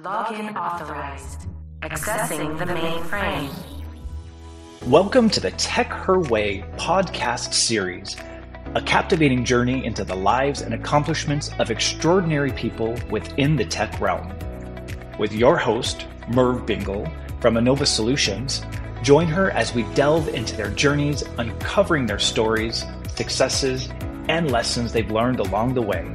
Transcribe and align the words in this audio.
Login 0.00 0.56
authorized. 0.56 1.46
Accessing 1.82 2.58
the 2.58 2.64
mainframe. 2.64 3.54
Welcome 4.86 5.28
to 5.28 5.38
the 5.38 5.50
Tech 5.50 5.88
Her 5.88 6.18
Way 6.18 6.64
podcast 6.78 7.52
series, 7.52 8.16
a 8.74 8.80
captivating 8.80 9.44
journey 9.44 9.84
into 9.84 10.02
the 10.02 10.16
lives 10.16 10.62
and 10.62 10.72
accomplishments 10.72 11.50
of 11.58 11.70
extraordinary 11.70 12.52
people 12.52 12.98
within 13.10 13.54
the 13.54 13.66
tech 13.66 14.00
realm. 14.00 14.32
With 15.18 15.34
your 15.34 15.58
host, 15.58 16.06
Merve 16.26 16.64
Bingol 16.64 17.12
from 17.42 17.56
Innova 17.56 17.86
Solutions, 17.86 18.62
join 19.02 19.26
her 19.26 19.50
as 19.50 19.74
we 19.74 19.82
delve 19.94 20.26
into 20.28 20.56
their 20.56 20.70
journeys, 20.70 21.22
uncovering 21.36 22.06
their 22.06 22.18
stories, 22.18 22.86
successes, 23.14 23.90
and 24.30 24.50
lessons 24.50 24.90
they've 24.90 25.10
learned 25.12 25.38
along 25.38 25.74
the 25.74 25.82
way. 25.82 26.10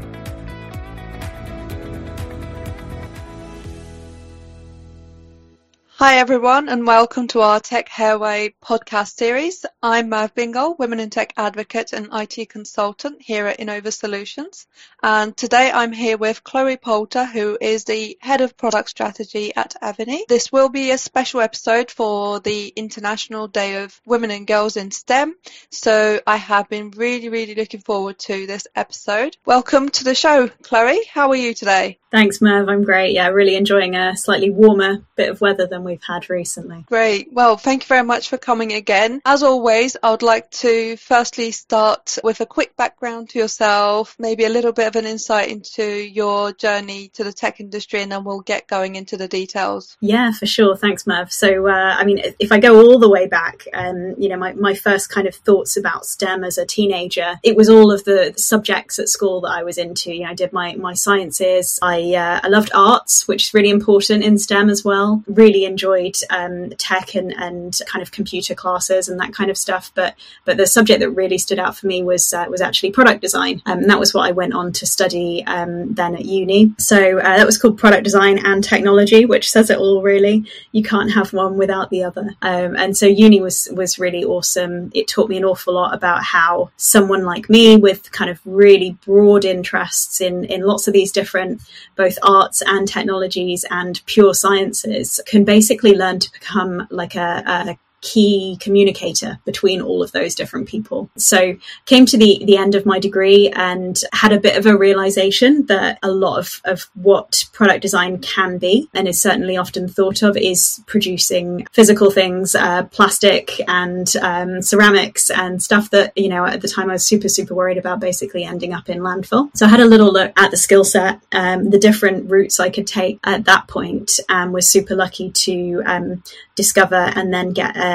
Hi 5.99 6.19
everyone 6.19 6.69
and 6.69 6.85
welcome 6.85 7.27
to 7.29 7.41
our 7.41 7.59
Tech 7.59 7.89
Her 7.89 8.19
Way 8.19 8.53
podcast 8.63 9.15
series. 9.15 9.65
I'm 9.81 10.09
Merve 10.09 10.35
Bingol, 10.35 10.77
Women 10.77 10.99
in 10.99 11.09
Tech 11.09 11.33
Advocate 11.35 11.91
and 11.91 12.09
IT 12.13 12.49
Consultant 12.49 13.19
here 13.19 13.47
at 13.47 13.57
Innova 13.57 13.91
Solutions. 13.91 14.67
And 15.01 15.35
today 15.35 15.71
I'm 15.73 15.91
here 15.91 16.15
with 16.15 16.43
Chloe 16.43 16.77
Poulter, 16.77 17.25
who 17.25 17.57
is 17.59 17.85
the 17.85 18.15
Head 18.21 18.41
of 18.41 18.55
Product 18.55 18.87
Strategy 18.87 19.55
at 19.55 19.73
Aveni. 19.81 20.19
This 20.27 20.51
will 20.51 20.69
be 20.69 20.91
a 20.91 20.99
special 20.99 21.41
episode 21.41 21.89
for 21.89 22.41
the 22.41 22.67
International 22.67 23.47
Day 23.47 23.81
of 23.81 23.99
Women 24.05 24.29
and 24.29 24.45
Girls 24.45 24.77
in 24.77 24.91
STEM. 24.91 25.35
So 25.71 26.21
I 26.27 26.35
have 26.35 26.69
been 26.69 26.91
really, 26.91 27.29
really 27.29 27.55
looking 27.55 27.81
forward 27.81 28.19
to 28.19 28.45
this 28.45 28.67
episode. 28.75 29.35
Welcome 29.47 29.89
to 29.89 30.03
the 30.03 30.13
show, 30.13 30.47
Chloe. 30.61 30.99
How 31.11 31.29
are 31.29 31.35
you 31.35 31.55
today? 31.55 31.97
Thanks, 32.17 32.41
Merve. 32.41 32.67
I'm 32.67 32.83
great. 32.83 33.13
Yeah, 33.13 33.27
really 33.27 33.55
enjoying 33.55 33.95
a 33.95 34.17
slightly 34.17 34.49
warmer 34.49 35.03
bit 35.15 35.29
of 35.29 35.39
weather 35.39 35.67
than 35.67 35.83
we've 35.83 36.01
had 36.01 36.31
recently. 36.31 36.83
Great. 36.87 37.31
Well, 37.31 37.57
thank 37.57 37.83
you 37.83 37.87
very 37.87 38.03
much 38.03 38.29
for 38.29 38.39
coming 38.39 38.73
again. 38.73 39.21
As 39.23 39.43
always, 39.43 39.95
I 40.01 40.09
would 40.09 40.23
like 40.23 40.49
to 40.65 40.97
firstly 40.97 41.51
start 41.51 42.17
with 42.23 42.41
a 42.41 42.47
quick 42.47 42.75
background 42.75 43.29
to 43.29 43.39
yourself, 43.39 44.15
maybe 44.17 44.45
a 44.45 44.49
little 44.49 44.71
bit 44.71 44.87
of 44.87 44.95
an 44.95 45.05
insight 45.05 45.49
into 45.49 45.85
your 45.85 46.53
journey 46.53 47.09
to 47.09 47.23
the 47.23 47.31
tech 47.31 47.59
industry, 47.59 48.01
and 48.01 48.11
then 48.11 48.23
we'll 48.23 48.41
get 48.41 48.67
going 48.67 48.95
into 48.95 49.15
the 49.15 49.27
details. 49.27 49.95
Yeah, 50.01 50.31
for 50.31 50.47
sure. 50.47 50.75
Thanks, 50.75 51.05
Merve. 51.05 51.31
So, 51.31 51.67
uh, 51.67 51.97
I 51.99 52.03
mean, 52.03 52.19
if 52.39 52.51
I 52.51 52.59
go 52.59 52.81
all 52.81 52.97
the 52.97 53.11
way 53.11 53.27
back, 53.27 53.67
um, 53.75 54.15
you 54.17 54.27
know, 54.27 54.37
my, 54.37 54.53
my 54.53 54.73
first 54.73 55.11
kind 55.11 55.27
of 55.27 55.35
thoughts 55.35 55.77
about 55.77 56.07
STEM 56.07 56.43
as 56.43 56.57
a 56.57 56.65
teenager, 56.65 57.39
it 57.43 57.55
was 57.55 57.69
all 57.69 57.91
of 57.91 58.05
the 58.05 58.33
subjects 58.37 58.97
at 58.97 59.07
school 59.07 59.41
that 59.41 59.51
I 59.51 59.61
was 59.61 59.77
into. 59.77 60.11
You 60.11 60.23
know, 60.23 60.31
I 60.31 60.33
did 60.33 60.51
my, 60.51 60.73
my 60.77 60.95
sciences. 60.95 61.77
I 61.79 62.06
I 62.15 62.37
uh, 62.37 62.39
I 62.43 62.47
loved 62.47 62.71
arts, 62.73 63.27
which 63.27 63.47
is 63.47 63.53
really 63.53 63.69
important 63.69 64.23
in 64.23 64.37
STEM 64.37 64.69
as 64.69 64.83
well. 64.83 65.23
Really 65.27 65.65
enjoyed 65.65 66.15
um, 66.29 66.69
tech 66.77 67.15
and, 67.15 67.33
and 67.33 67.79
kind 67.87 68.01
of 68.01 68.11
computer 68.11 68.55
classes 68.55 69.09
and 69.09 69.19
that 69.19 69.33
kind 69.33 69.49
of 69.49 69.57
stuff. 69.57 69.91
But 69.95 70.15
but 70.45 70.57
the 70.57 70.67
subject 70.67 70.99
that 70.99 71.11
really 71.11 71.37
stood 71.37 71.59
out 71.59 71.77
for 71.77 71.87
me 71.87 72.03
was 72.03 72.33
uh, 72.33 72.45
was 72.49 72.61
actually 72.61 72.91
product 72.91 73.21
design, 73.21 73.61
um, 73.65 73.79
and 73.79 73.89
that 73.89 73.99
was 73.99 74.13
what 74.13 74.27
I 74.27 74.31
went 74.31 74.53
on 74.53 74.71
to 74.73 74.85
study 74.85 75.43
um, 75.45 75.93
then 75.93 76.15
at 76.15 76.25
uni. 76.25 76.73
So 76.77 77.19
uh, 77.19 77.37
that 77.37 77.45
was 77.45 77.57
called 77.57 77.77
product 77.77 78.03
design 78.03 78.39
and 78.45 78.63
technology, 78.63 79.25
which 79.25 79.49
says 79.49 79.69
it 79.69 79.77
all. 79.77 80.01
Really, 80.01 80.45
you 80.71 80.83
can't 80.83 81.11
have 81.11 81.33
one 81.33 81.57
without 81.57 81.89
the 81.89 82.03
other. 82.03 82.35
Um, 82.41 82.75
and 82.75 82.95
so 82.95 83.05
uni 83.05 83.41
was 83.41 83.67
was 83.73 83.99
really 83.99 84.23
awesome. 84.23 84.91
It 84.93 85.07
taught 85.07 85.29
me 85.29 85.37
an 85.37 85.45
awful 85.45 85.73
lot 85.73 85.93
about 85.93 86.23
how 86.23 86.71
someone 86.77 87.23
like 87.23 87.49
me 87.49 87.77
with 87.77 88.11
kind 88.11 88.29
of 88.29 88.39
really 88.45 88.97
broad 89.05 89.45
interests 89.45 90.21
in 90.21 90.45
in 90.45 90.61
lots 90.61 90.87
of 90.87 90.93
these 90.93 91.11
different 91.11 91.61
both 91.97 92.17
arts 92.23 92.61
and 92.65 92.87
technologies 92.87 93.65
and 93.69 94.01
pure 94.05 94.33
sciences 94.33 95.19
can 95.25 95.43
basically 95.43 95.95
learn 95.95 96.19
to 96.19 96.31
become 96.31 96.87
like 96.91 97.15
a, 97.15 97.43
a 97.45 97.77
key 98.01 98.57
communicator 98.61 99.39
between 99.45 99.81
all 99.81 100.03
of 100.03 100.11
those 100.11 100.35
different 100.35 100.67
people. 100.67 101.09
So 101.17 101.55
came 101.85 102.05
to 102.07 102.17
the, 102.17 102.43
the 102.45 102.57
end 102.57 102.75
of 102.75 102.85
my 102.85 102.99
degree 102.99 103.49
and 103.49 103.99
had 104.13 104.31
a 104.31 104.39
bit 104.39 104.55
of 104.55 104.65
a 104.65 104.77
realization 104.77 105.65
that 105.65 105.97
a 106.03 106.11
lot 106.11 106.37
of, 106.37 106.61
of 106.65 106.89
what 106.93 107.45
product 107.53 107.81
design 107.81 108.19
can 108.19 108.57
be 108.57 108.87
and 108.93 109.07
is 109.07 109.21
certainly 109.21 109.57
often 109.57 109.87
thought 109.87 110.21
of 110.21 110.37
is 110.37 110.81
producing 110.85 111.65
physical 111.71 112.11
things, 112.11 112.53
uh, 112.55 112.83
plastic 112.83 113.59
and 113.67 114.15
um, 114.21 114.61
ceramics 114.61 115.29
and 115.29 115.61
stuff 115.61 115.89
that, 115.89 116.15
you 116.15 116.29
know, 116.29 116.45
at 116.45 116.61
the 116.61 116.67
time 116.67 116.89
I 116.89 116.93
was 116.93 117.07
super, 117.07 117.29
super 117.29 117.55
worried 117.55 117.77
about 117.77 117.99
basically 117.99 118.43
ending 118.43 118.73
up 118.73 118.89
in 118.89 118.99
landfill. 118.99 119.49
So 119.55 119.65
I 119.65 119.69
had 119.69 119.79
a 119.79 119.85
little 119.85 120.11
look 120.11 120.31
at 120.37 120.51
the 120.51 120.57
skill 120.57 120.83
set, 120.83 121.19
um, 121.31 121.69
the 121.71 121.79
different 121.79 122.29
routes 122.29 122.59
I 122.59 122.69
could 122.69 122.87
take 122.87 123.19
at 123.23 123.45
that 123.45 123.67
point 123.67 124.19
and 124.29 124.53
was 124.53 124.69
super 124.69 124.95
lucky 124.95 125.31
to 125.31 125.81
um, 125.85 126.23
discover 126.55 127.11
and 127.15 127.33
then 127.33 127.51
get 127.51 127.75
a 127.75 127.86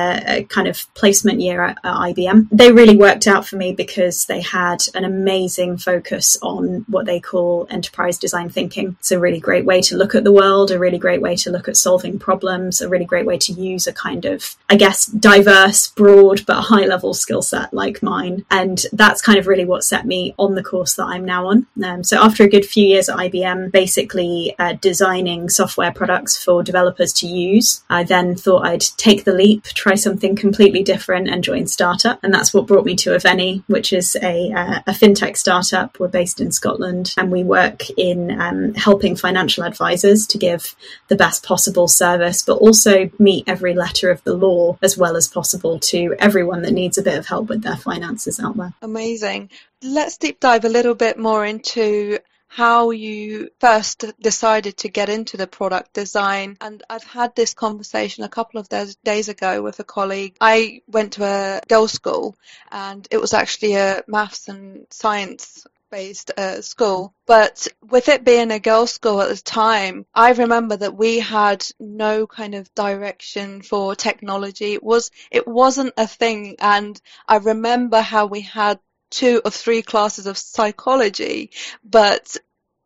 kind 0.49 0.69
of 0.69 0.93
placement 0.95 1.41
year 1.41 1.63
at, 1.63 1.79
at, 1.85 1.95
IBM. 1.95 2.49
They 2.51 2.73
really 2.73 2.97
worked 2.97 3.27
out 3.27 3.47
for 3.47 3.57
me 3.57 3.73
because 3.73 4.27
they 4.27 4.41
had 4.41 4.83
an 4.95 5.05
amazing 5.05 5.79
focus 5.79 6.37
on 6.43 6.85
what 6.89 7.07
they 7.07 7.21
call 7.21 7.67
enterprise 7.71 8.19
design 8.19 8.49
thinking. 8.49 8.97
It's 9.01 9.13
a 9.13 9.21
really 9.21 9.41
great 9.41 9.65
way 9.65 9.81
to 9.83 9.97
look 9.97 10.15
at 10.15 10.25
the 10.25 10.33
world, 10.33 10.71
a 10.71 10.79
really 10.79 10.99
great 10.99 11.21
way 11.21 11.37
to 11.37 11.51
look 11.51 11.69
at 11.69 11.77
solving 11.77 12.19
problems, 12.19 12.81
a 12.81 12.89
really 12.89 13.05
great 13.05 13.27
way 13.27 13.39
to 13.39 13.53
use 13.53 13.87
a 13.87 13.93
kind 13.93 14.25
of, 14.25 14.57
I 14.69 14.77
guess, 14.77 15.07
diverse, 15.07 15.89
broad, 15.89 16.45
but 16.47 16.63
high 16.63 16.87
level 16.87 17.15
skill 17.15 17.43
set 17.43 17.73
like 17.73 18.03
mine. 18.03 18.45
And 18.51 18.85
that's 18.93 19.23
kind 19.23 19.39
of 19.39 19.47
really 19.47 19.65
what 19.65 19.85
set 19.85 20.07
me 20.07 20.35
on 20.39 20.55
the 20.55 20.63
course 20.63 20.95
that 20.95 21.07
I'm 21.07 21.25
now 21.25 21.47
on. 21.47 21.67
Um, 21.85 22.05
so 22.05 22.23
after 22.23 22.45
a 22.45 22.49
good 22.49 22.67
few 22.67 22.87
years 22.87 23.09
at 23.09 23.19
IBM, 23.19 23.73
basically 23.73 24.55
uh, 24.59 24.75
designing 24.81 25.49
software 25.49 25.93
products 25.93 26.43
for 26.43 26.63
developers 26.63 27.13
to 27.15 27.27
use, 27.27 27.83
I 27.89 28.05
then 28.05 28.37
thought 28.37 28.67
I'd 28.67 28.85
take 28.97 29.25
the 29.25 29.33
leap, 29.33 29.65
try 29.83 29.97
something 29.97 30.37
completely 30.37 30.85
different 30.85 31.29
and 31.29 31.43
join 31.43 31.67
startup. 31.67 32.23
And 32.23 32.33
that's 32.33 32.55
what 32.55 32.69
brought 32.69 32.85
me 32.85 32.95
to 32.95 33.11
Aveni, 33.11 33.65
which 33.67 33.93
is 33.93 34.17
a, 34.23 34.53
uh, 34.53 34.81
a 34.87 34.93
fintech 34.93 35.37
startup. 35.37 35.99
We're 35.99 36.07
based 36.07 36.41
in 36.41 36.53
Scotland 36.53 37.13
and 37.19 37.33
we 37.33 37.43
work 37.43 37.91
in 37.99 38.41
um, 38.41 38.75
helping 38.75 39.17
financial 39.17 39.65
advisors 39.65 40.25
to 40.29 40.39
give 40.39 40.77
the 41.09 41.17
best 41.17 41.45
possible 41.45 41.89
service, 41.89 42.43
but 42.43 42.59
also 42.59 43.11
meet 43.19 43.43
every 43.49 43.75
letter 43.75 44.09
of 44.09 44.23
the 44.23 44.35
law 44.35 44.79
as 44.83 44.97
well 44.97 45.17
as 45.17 45.27
possible 45.27 45.81
to 45.81 46.15
everyone 46.21 46.63
that 46.63 46.71
needs 46.71 46.97
a 46.97 47.03
bit 47.03 47.19
of 47.19 47.27
help 47.27 47.49
with 47.49 47.63
their 47.63 47.77
finances 47.77 48.39
out 48.39 48.57
there. 48.57 48.73
Amazing. 48.83 49.51
Let's 49.83 50.17
deep 50.17 50.39
dive 50.39 50.65
a 50.65 50.69
little 50.69 50.95
bit 50.95 51.19
more 51.19 51.45
into 51.45 52.21
how 52.55 52.91
you 52.91 53.49
first 53.61 54.05
decided 54.21 54.77
to 54.77 54.89
get 54.91 55.09
into 55.09 55.39
the 55.39 55.47
product 55.47 55.95
design. 55.95 56.59
And 56.61 56.83
I've 56.91 57.03
had 57.03 57.35
this 57.35 57.55
conversation 57.55 58.25
a 58.25 58.29
couple 58.29 58.61
of 58.61 58.69
days 59.03 59.29
ago 59.31 59.63
with 59.63 59.81
a 59.81 59.85
colleague. 59.85 60.37
I 60.39 60.83
went 60.87 61.15
to 61.15 61.25
a 61.25 61.61
girls' 61.67 61.93
school 61.93 62.37
and 62.71 63.09
it 63.11 63.17
was 63.17 63.33
actually 63.33 63.77
a 63.77 64.03
maths 64.07 64.49
and 64.49 64.87
science 64.91 65.67
based 65.91 66.31
uh, 66.37 66.61
school. 66.61 67.15
But 67.25 67.69
with 67.89 68.11
it 68.11 68.23
being 68.23 68.51
a 68.51 68.59
girls' 68.59 68.93
school 68.93 69.23
at 69.23 69.31
the 69.31 69.37
time, 69.37 70.05
I 70.15 70.33
remember 70.33 70.77
that 70.77 70.95
we 70.95 71.21
had 71.21 71.65
no 71.81 72.27
kind 72.27 72.55
of 72.55 72.75
direction 72.75 73.63
for 73.63 73.95
technology. 73.95 74.75
It 74.75 74.83
was 74.83 75.11
it 75.31 75.49
wasn't 75.49 75.95
a 75.97 76.07
thing, 76.07 76.57
and 76.59 77.01
I 77.27 77.37
remember 77.37 78.01
how 78.01 78.27
we 78.27 78.43
had 78.43 78.79
two 79.13 79.41
or 79.45 79.51
three 79.51 79.83
classes 79.83 80.27
of 80.27 80.37
psychology, 80.37 81.51
but 81.85 82.37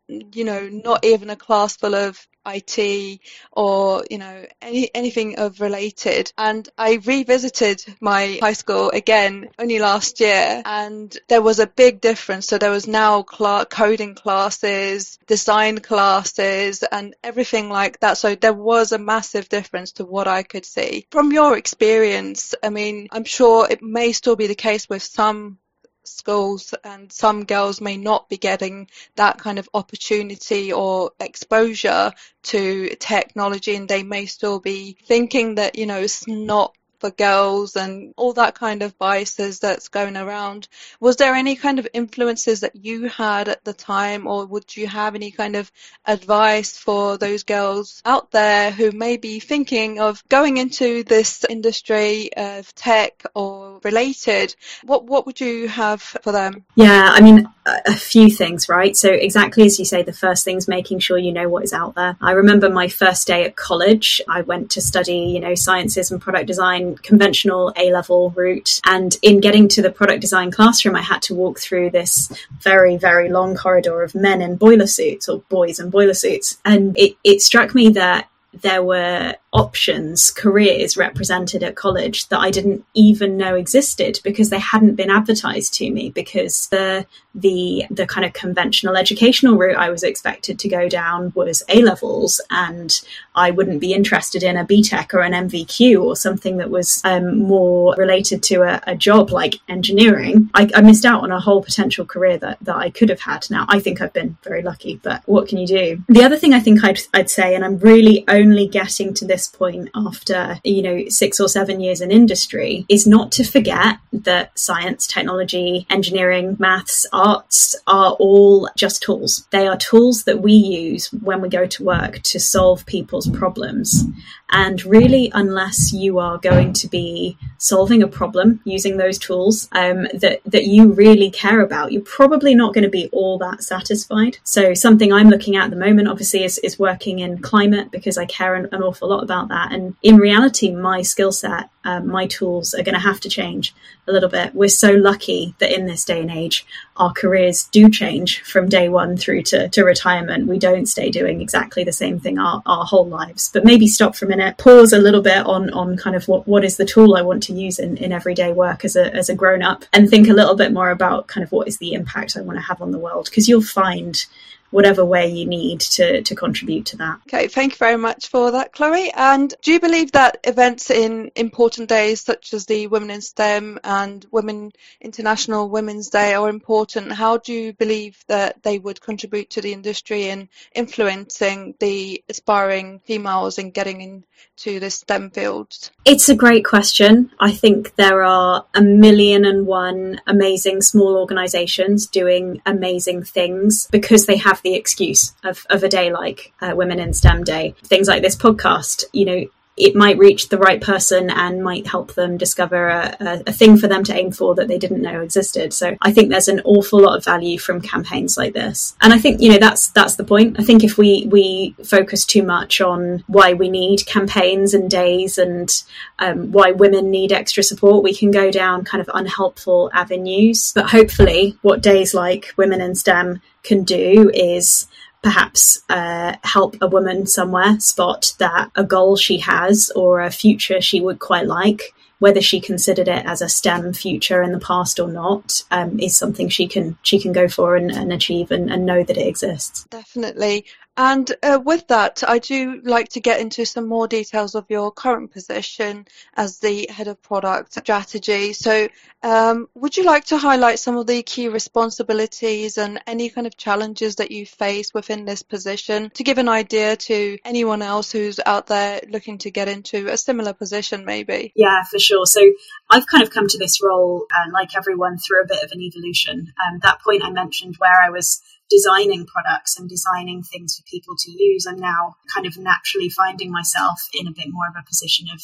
you 0.07 0.45
know, 0.45 0.69
not 0.69 1.03
even 1.03 1.29
a 1.29 1.35
class 1.35 1.75
full 1.75 1.95
of 1.95 2.27
IT 2.45 3.19
or, 3.51 4.05
you 4.09 4.17
know, 4.17 4.45
any, 4.61 4.89
anything 4.95 5.37
of 5.37 5.59
related. 5.59 6.31
And 6.37 6.67
I 6.77 6.99
revisited 7.05 7.83
my 7.99 8.39
high 8.41 8.53
school 8.53 8.89
again 8.89 9.49
only 9.59 9.79
last 9.79 10.21
year 10.21 10.61
and 10.63 11.15
there 11.27 11.41
was 11.41 11.59
a 11.59 11.67
big 11.67 11.99
difference. 11.99 12.47
So 12.47 12.57
there 12.57 12.71
was 12.71 12.87
now 12.87 13.25
cl- 13.29 13.65
coding 13.65 14.15
classes, 14.15 15.19
design 15.27 15.79
classes 15.79 16.83
and 16.83 17.15
everything 17.23 17.69
like 17.69 17.99
that. 17.99 18.17
So 18.17 18.35
there 18.35 18.53
was 18.53 18.93
a 18.93 18.97
massive 18.97 19.49
difference 19.49 19.93
to 19.93 20.05
what 20.05 20.27
I 20.27 20.43
could 20.43 20.65
see. 20.65 21.05
From 21.11 21.33
your 21.33 21.57
experience, 21.57 22.55
I 22.63 22.69
mean, 22.69 23.09
I'm 23.11 23.25
sure 23.25 23.67
it 23.69 23.81
may 23.81 24.13
still 24.13 24.37
be 24.37 24.47
the 24.47 24.55
case 24.55 24.87
with 24.87 25.03
some 25.03 25.59
schools 26.07 26.73
and 26.83 27.11
some 27.11 27.45
girls 27.45 27.81
may 27.81 27.97
not 27.97 28.29
be 28.29 28.37
getting 28.37 28.89
that 29.15 29.37
kind 29.37 29.59
of 29.59 29.69
opportunity 29.73 30.71
or 30.71 31.11
exposure 31.19 32.11
to 32.43 32.89
technology 32.99 33.75
and 33.75 33.87
they 33.89 34.03
may 34.03 34.25
still 34.25 34.59
be 34.59 34.97
thinking 35.05 35.55
that 35.55 35.77
you 35.77 35.85
know 35.85 35.99
it's 35.99 36.27
not 36.27 36.73
for 36.99 37.11
girls 37.11 37.75
and 37.75 38.13
all 38.17 38.33
that 38.33 38.55
kind 38.55 38.81
of 38.81 38.97
biases 38.97 39.59
that's 39.59 39.87
going 39.87 40.17
around. 40.17 40.67
Was 40.99 41.17
there 41.17 41.35
any 41.35 41.55
kind 41.55 41.79
of 41.79 41.87
influences 41.93 42.61
that 42.61 42.75
you 42.75 43.07
had 43.07 43.49
at 43.49 43.63
the 43.63 43.73
time, 43.73 44.27
or 44.27 44.45
would 44.45 44.75
you 44.75 44.87
have 44.87 45.15
any 45.15 45.31
kind 45.31 45.55
of 45.55 45.71
advice 46.05 46.77
for 46.77 47.17
those 47.17 47.43
girls 47.43 48.01
out 48.05 48.31
there 48.31 48.71
who 48.71 48.91
may 48.91 49.17
be 49.17 49.39
thinking 49.39 49.99
of 49.99 50.23
going 50.29 50.57
into 50.57 51.03
this 51.03 51.43
industry 51.49 52.29
of 52.35 52.73
tech 52.75 53.23
or 53.35 53.79
related? 53.83 54.55
What 54.83 55.05
what 55.05 55.25
would 55.25 55.39
you 55.39 55.67
have 55.67 56.01
for 56.01 56.31
them? 56.31 56.65
Yeah, 56.75 57.09
I 57.13 57.21
mean, 57.21 57.47
a 57.65 57.95
few 57.95 58.29
things, 58.29 58.69
right? 58.69 58.95
So 58.95 59.09
exactly 59.09 59.65
as 59.65 59.79
you 59.79 59.85
say, 59.85 60.03
the 60.03 60.13
first 60.13 60.45
thing 60.45 60.57
is 60.57 60.67
making 60.67 60.99
sure 60.99 61.17
you 61.17 61.31
know 61.31 61.49
what 61.49 61.63
is 61.63 61.73
out 61.73 61.95
there. 61.95 62.17
I 62.21 62.31
remember 62.31 62.69
my 62.69 62.87
first 62.87 63.27
day 63.27 63.43
at 63.43 63.55
college. 63.55 64.21
I 64.27 64.41
went 64.41 64.71
to 64.71 64.81
study, 64.81 65.17
you 65.17 65.39
know, 65.39 65.55
sciences 65.55 66.11
and 66.11 66.21
product 66.21 66.47
design, 66.47 66.86
conventional 66.95 67.73
A 67.75 67.91
level 67.91 68.31
route. 68.31 68.79
And 68.85 69.15
in 69.21 69.39
getting 69.39 69.67
to 69.69 69.81
the 69.81 69.91
product 69.91 70.21
design 70.21 70.51
classroom, 70.51 70.95
I 70.95 71.01
had 71.01 71.21
to 71.23 71.35
walk 71.35 71.59
through 71.59 71.91
this 71.91 72.31
very, 72.59 72.97
very 72.97 73.29
long 73.29 73.55
corridor 73.55 74.01
of 74.01 74.15
men 74.15 74.41
in 74.41 74.55
boiler 74.55 74.87
suits 74.87 75.27
or 75.29 75.39
boys 75.49 75.79
in 75.79 75.89
boiler 75.89 76.13
suits. 76.13 76.59
And 76.65 76.97
it, 76.97 77.17
it 77.23 77.41
struck 77.41 77.75
me 77.75 77.89
that 77.89 78.29
there 78.61 78.83
were 78.83 79.35
options, 79.57 80.31
careers 80.31 80.95
represented 80.95 81.63
at 81.63 81.75
college 81.75 82.27
that 82.29 82.39
I 82.39 82.51
didn't 82.51 82.85
even 82.93 83.37
know 83.37 83.55
existed 83.55 84.19
because 84.23 84.49
they 84.49 84.59
hadn't 84.59 84.95
been 84.95 85.09
advertised 85.09 85.73
to 85.75 85.89
me 85.89 86.11
because 86.11 86.67
the 86.67 87.05
the 87.37 87.85
the 87.91 88.07
kind 88.07 88.25
of 88.25 88.33
conventional 88.33 88.97
educational 88.97 89.57
route 89.57 89.77
I 89.77 89.89
was 89.89 90.03
expected 90.03 90.57
to 90.59 90.69
go 90.69 90.89
down 90.89 91.31
was 91.35 91.63
A 91.69 91.81
levels 91.81 92.41
and 92.49 92.99
I 93.35 93.51
wouldn't 93.51 93.79
be 93.79 93.93
interested 93.93 94.43
in 94.43 94.57
a 94.57 94.65
BTEC 94.65 95.13
or 95.13 95.21
an 95.21 95.33
NVQ 95.33 96.03
or 96.03 96.15
something 96.15 96.57
that 96.57 96.71
was 96.71 97.01
um, 97.03 97.37
more 97.37 97.95
related 97.97 98.41
to 98.43 98.63
a, 98.63 98.81
a 98.87 98.95
job 98.95 99.29
like 99.29 99.55
engineering. 99.69 100.49
I, 100.53 100.69
I, 100.75 100.81
missed 100.81 101.05
out 101.05 101.23
on 101.23 101.31
a 101.31 101.39
whole 101.39 101.61
potential 101.61 102.05
career 102.05 102.37
that, 102.39 102.57
that 102.61 102.75
I 102.75 102.89
could 102.89 103.09
have 103.09 103.21
had. 103.21 103.45
Now 103.51 103.65
I 103.69 103.79
think 103.79 104.01
I've 104.01 104.13
been 104.13 104.37
very 104.43 104.63
lucky, 104.63 104.99
but 105.03 105.21
what 105.25 105.47
can 105.47 105.57
you 105.57 105.67
do? 105.67 106.03
The 106.07 106.23
other 106.23 106.37
thing 106.37 106.53
I 106.53 106.59
think 106.59 106.83
I'd, 106.83 107.01
I'd 107.13 107.29
say, 107.29 107.53
and 107.53 107.63
I'm 107.63 107.77
really 107.77 108.25
only 108.27 108.67
getting 108.67 109.13
to 109.15 109.25
this 109.25 109.46
point 109.47 109.89
after, 109.95 110.59
you 110.63 110.81
know, 110.81 111.09
six 111.09 111.39
or 111.39 111.47
seven 111.47 111.79
years 111.79 112.01
in 112.01 112.11
industry 112.11 112.85
is 112.89 113.07
not 113.07 113.31
to 113.33 113.43
forget 113.43 113.97
that 114.11 114.57
science, 114.57 115.07
technology, 115.07 115.85
engineering, 115.89 116.55
maths, 116.59 117.05
arts 117.13 117.75
are 117.87 118.11
all 118.13 118.69
just 118.75 119.01
tools. 119.01 119.45
They 119.51 119.67
are 119.67 119.77
tools 119.77 120.23
that 120.23 120.41
we 120.41 120.53
use 120.53 121.11
when 121.11 121.41
we 121.41 121.49
go 121.49 121.65
to 121.65 121.83
work 121.83 122.21
to 122.23 122.39
solve 122.39 122.85
people's 122.85 123.29
problems. 123.29 124.05
And 124.49 124.83
really, 124.85 125.29
unless 125.33 125.91
you 125.91 126.19
are 126.19 126.37
going 126.37 126.71
to 126.73 126.87
be 126.87 127.37
solving 127.57 128.01
a 128.01 128.07
problem 128.07 128.61
using 128.63 128.95
those 128.95 129.17
tools 129.17 129.67
um, 129.73 130.07
that, 130.13 130.39
that 130.45 130.65
you 130.65 130.93
really 130.93 131.29
care 131.29 131.59
about, 131.59 131.91
you're 131.91 132.01
probably 132.01 132.55
not 132.55 132.73
going 132.73 132.85
to 132.85 132.89
be 132.89 133.09
all 133.11 133.37
that 133.39 133.61
satisfied. 133.61 134.37
So, 134.43 134.73
something 134.73 135.11
I'm 135.11 135.29
looking 135.29 135.57
at 135.57 135.65
at 135.65 135.69
the 135.71 135.75
moment, 135.75 136.07
obviously, 136.07 136.45
is, 136.45 136.59
is 136.59 136.79
working 136.79 137.19
in 137.19 137.39
climate 137.39 137.91
because 137.91 138.17
I 138.17 138.25
care 138.25 138.55
an, 138.55 138.69
an 138.71 138.81
awful 138.81 139.09
lot 139.09 139.21
about 139.27 139.49
that. 139.49 139.71
And 139.71 139.95
in 140.01 140.17
reality, 140.17 140.71
my 140.71 141.01
skill 141.01 141.31
set, 141.31 141.69
um, 141.83 142.07
my 142.07 142.27
tools 142.27 142.73
are 142.73 142.83
going 142.83 142.95
to 142.95 143.07
have 143.09 143.19
to 143.21 143.29
change 143.29 143.73
a 144.07 144.11
little 144.11 144.29
bit. 144.29 144.55
We're 144.55 144.69
so 144.69 144.91
lucky 144.91 145.53
that 145.59 145.71
in 145.71 145.85
this 145.85 146.05
day 146.05 146.21
and 146.21 146.31
age, 146.31 146.65
our 146.97 147.11
careers 147.11 147.65
do 147.65 147.89
change 147.89 148.41
from 148.41 148.69
day 148.69 148.89
one 148.89 149.17
through 149.17 149.43
to, 149.43 149.69
to 149.69 149.83
retirement. 149.83 150.47
We 150.47 150.59
don't 150.59 150.85
stay 150.85 151.09
doing 151.09 151.41
exactly 151.41 151.83
the 151.83 151.91
same 151.93 152.19
thing 152.19 152.39
our, 152.39 152.61
our 152.65 152.85
whole 152.85 153.07
lives. 153.07 153.49
But 153.53 153.65
maybe 153.65 153.87
stop 153.87 154.15
for 154.15 154.25
a 154.25 154.29
minute, 154.29 154.57
pause 154.57 154.93
a 154.93 154.99
little 154.99 155.21
bit 155.21 155.45
on, 155.45 155.69
on 155.71 155.97
kind 155.97 156.15
of 156.15 156.27
what, 156.27 156.47
what 156.47 156.63
is 156.63 156.77
the 156.77 156.85
tool 156.85 157.15
I 157.15 157.21
want 157.21 157.43
to 157.43 157.53
use 157.53 157.79
in, 157.79 157.97
in 157.97 158.11
everyday 158.11 158.51
work 158.51 158.85
as 158.85 158.95
a, 158.95 159.13
as 159.13 159.29
a 159.29 159.35
grown 159.35 159.61
up 159.61 159.85
and 159.93 160.09
think 160.09 160.27
a 160.27 160.33
little 160.33 160.55
bit 160.55 160.73
more 160.73 160.91
about 160.91 161.27
kind 161.27 161.43
of 161.43 161.51
what 161.51 161.67
is 161.67 161.77
the 161.77 161.93
impact 161.93 162.35
I 162.35 162.41
want 162.41 162.57
to 162.57 162.63
have 162.63 162.81
on 162.81 162.91
the 162.91 162.99
world. 162.99 163.25
Because 163.25 163.47
you'll 163.47 163.61
find 163.61 164.25
whatever 164.71 165.03
way 165.05 165.31
you 165.31 165.45
need 165.45 165.79
to, 165.79 166.21
to 166.21 166.35
contribute 166.35 166.85
to 166.87 166.97
that. 166.97 167.19
Okay, 167.27 167.47
thank 167.47 167.73
you 167.73 167.77
very 167.77 167.97
much 167.97 168.27
for 168.27 168.51
that, 168.51 168.73
Chloe. 168.73 169.11
And 169.15 169.53
do 169.61 169.71
you 169.71 169.79
believe 169.79 170.11
that 170.11 170.39
events 170.43 170.89
in 170.89 171.31
important 171.35 171.89
days 171.89 172.21
such 172.21 172.53
as 172.53 172.65
the 172.65 172.87
Women 172.87 173.09
in 173.09 173.21
STEM 173.21 173.79
and 173.83 174.25
Women 174.31 174.71
International 175.01 175.69
Women's 175.69 176.09
Day 176.09 176.33
are 176.33 176.49
important? 176.49 177.11
How 177.11 177.37
do 177.37 177.53
you 177.53 177.73
believe 177.73 178.23
that 178.27 178.63
they 178.63 178.79
would 178.79 179.01
contribute 179.01 179.49
to 179.51 179.61
the 179.61 179.73
industry 179.73 180.29
in 180.29 180.49
influencing 180.73 181.75
the 181.79 182.23
aspiring 182.29 182.99
females 182.99 183.57
in 183.57 183.71
getting 183.71 184.01
into 184.01 184.79
the 184.79 184.89
STEM 184.89 185.31
fields? 185.31 185.91
It's 186.05 186.29
a 186.29 186.35
great 186.35 186.65
question. 186.65 187.31
I 187.39 187.51
think 187.51 187.95
there 187.95 188.23
are 188.23 188.65
a 188.73 188.81
million 188.81 189.45
and 189.45 189.65
one 189.65 190.21
amazing 190.27 190.81
small 190.81 191.17
organisations 191.17 192.07
doing 192.07 192.61
amazing 192.65 193.23
things 193.23 193.87
because 193.91 194.25
they 194.25 194.37
have 194.37 194.56
have 194.57 194.63
the 194.63 194.75
excuse 194.75 195.33
of, 195.43 195.65
of 195.69 195.83
a 195.83 195.89
day 195.89 196.11
like 196.11 196.53
uh, 196.61 196.73
Women 196.75 196.99
in 196.99 197.13
STEM 197.13 197.43
Day. 197.43 197.75
Things 197.83 198.07
like 198.07 198.21
this 198.21 198.35
podcast, 198.35 199.03
you 199.13 199.25
know, 199.25 199.45
it 199.77 199.95
might 199.95 200.17
reach 200.17 200.49
the 200.49 200.57
right 200.57 200.81
person 200.81 201.29
and 201.29 201.63
might 201.63 201.85
help 201.85 202.15
them 202.15 202.35
discover 202.35 202.87
a, 202.87 203.15
a, 203.19 203.43
a, 203.47 203.53
thing 203.53 203.77
for 203.77 203.87
them 203.87 204.03
to 204.03 204.13
aim 204.13 204.31
for 204.31 204.55
that 204.55 204.67
they 204.67 204.77
didn't 204.77 205.01
know 205.01 205.21
existed. 205.21 205.71
So 205.71 205.95
I 206.01 206.11
think 206.11 206.29
there's 206.29 206.47
an 206.47 206.61
awful 206.65 206.99
lot 206.99 207.15
of 207.15 207.23
value 207.23 207.59
from 207.59 207.81
campaigns 207.81 208.37
like 208.37 208.53
this. 208.53 208.95
And 209.01 209.13
I 209.13 209.19
think, 209.19 209.39
you 209.39 209.51
know, 209.51 209.59
that's 209.59 209.87
that's 209.89 210.15
the 210.15 210.23
point. 210.23 210.59
I 210.59 210.63
think 210.63 210.83
if 210.83 210.97
we 210.97 211.27
we 211.29 211.75
focus 211.83 212.25
too 212.25 212.43
much 212.43 212.81
on 212.81 213.23
why 213.27 213.53
we 213.53 213.69
need 213.69 214.05
campaigns 214.07 214.73
and 214.73 214.89
days 214.89 215.37
and 215.37 215.71
um, 216.19 216.51
why 216.51 216.71
women 216.71 217.11
need 217.11 217.31
extra 217.31 217.61
support, 217.63 218.03
we 218.03 218.15
can 218.15 218.31
go 218.31 218.49
down 218.51 218.83
kind 218.83 219.01
of 219.01 219.09
unhelpful 219.13 219.91
avenues. 219.93 220.71
But 220.73 220.89
hopefully 220.89 221.57
what 221.61 221.81
days 221.81 222.13
like 222.13 222.53
Women 222.57 222.81
in 222.81 222.95
STEM 222.95 223.41
can 223.63 223.83
do 223.83 224.31
is 224.33 224.87
perhaps 225.27 225.83
uh, 225.89 226.37
help 226.45 226.77
a 226.79 226.87
woman 226.87 227.25
somewhere 227.25 227.77
spot 227.81 228.33
that 228.39 228.71
a 228.75 228.83
goal 228.85 229.17
she 229.17 229.37
has 229.39 229.91
or 229.93 230.21
a 230.21 230.31
future 230.31 230.79
she 230.79 231.01
would 231.01 231.19
quite 231.19 231.45
like 231.45 231.93
whether 232.19 232.41
she 232.41 232.61
considered 232.61 233.09
it 233.09 233.25
as 233.25 233.41
a 233.41 233.49
STEM 233.49 233.91
future 233.91 234.41
in 234.41 234.53
the 234.53 234.59
past 234.59 235.01
or 235.01 235.09
not 235.09 235.61
um, 235.69 235.99
is 235.99 236.15
something 236.15 236.47
she 236.47 236.65
can 236.65 236.97
she 237.01 237.19
can 237.19 237.33
go 237.33 237.49
for 237.49 237.75
and, 237.75 237.91
and 237.91 238.13
achieve 238.13 238.51
and, 238.51 238.71
and, 238.71 238.85
know 238.85 239.03
that 239.03 239.17
it 239.17 239.27
exists. 239.27 239.85
Definitely. 239.89 240.65
And 240.97 241.31
uh, 241.43 241.59
with 241.63 241.87
that, 241.89 242.23
I 242.27 242.39
do 242.39 242.81
like 242.83 243.09
to 243.09 243.19
get 243.19 243.39
into 243.39 243.65
some 243.65 243.87
more 243.87 244.07
details 244.07 244.55
of 244.55 244.65
your 244.67 244.91
current 244.91 245.31
position 245.31 246.07
as 246.35 246.57
the 246.57 246.87
head 246.89 247.07
of 247.07 247.21
product 247.21 247.73
strategy. 247.73 248.53
So, 248.53 248.87
um, 249.21 249.69
would 249.75 249.95
you 249.95 250.03
like 250.03 250.25
to 250.25 250.37
highlight 250.37 250.79
some 250.79 250.97
of 250.97 251.05
the 251.05 251.21
key 251.21 251.49
responsibilities 251.49 252.79
and 252.79 252.99
any 253.05 253.29
kind 253.29 253.45
of 253.45 253.55
challenges 253.55 254.15
that 254.15 254.31
you 254.31 254.47
face 254.47 254.91
within 254.91 255.25
this 255.25 255.43
position 255.43 256.09
to 256.15 256.23
give 256.23 256.39
an 256.39 256.49
idea 256.49 256.95
to 256.95 257.37
anyone 257.45 257.83
else 257.83 258.11
who's 258.11 258.39
out 258.43 258.65
there 258.65 259.01
looking 259.07 259.37
to 259.39 259.51
get 259.51 259.67
into 259.67 260.07
a 260.07 260.17
similar 260.17 260.53
position, 260.53 261.05
maybe? 261.05 261.51
Yeah, 261.55 261.83
for 261.91 261.99
sure. 261.99 262.25
So, 262.25 262.41
I've 262.89 263.07
kind 263.07 263.23
of 263.23 263.31
come 263.31 263.47
to 263.47 263.57
this 263.57 263.79
role, 263.83 264.25
uh, 264.33 264.49
like 264.53 264.75
everyone, 264.75 265.17
through 265.17 265.41
a 265.41 265.47
bit 265.47 265.63
of 265.63 265.71
an 265.71 265.81
evolution. 265.81 266.53
Um, 266.65 266.79
that 266.83 267.01
point 267.01 267.23
I 267.23 267.29
mentioned 267.29 267.75
where 267.79 268.01
I 268.01 268.09
was 268.09 268.41
designing 268.69 269.25
products 269.25 269.77
and 269.77 269.89
designing 269.89 270.43
things 270.43 270.75
for 270.75 270.83
people 270.89 271.15
to 271.17 271.31
use. 271.31 271.65
I'm 271.65 271.79
now 271.79 272.15
kind 272.33 272.45
of 272.45 272.57
naturally 272.57 273.09
finding 273.09 273.51
myself 273.51 273.99
in 274.13 274.27
a 274.27 274.31
bit 274.31 274.47
more 274.49 274.67
of 274.69 274.75
a 274.79 274.87
position 274.87 275.27
of 275.33 275.41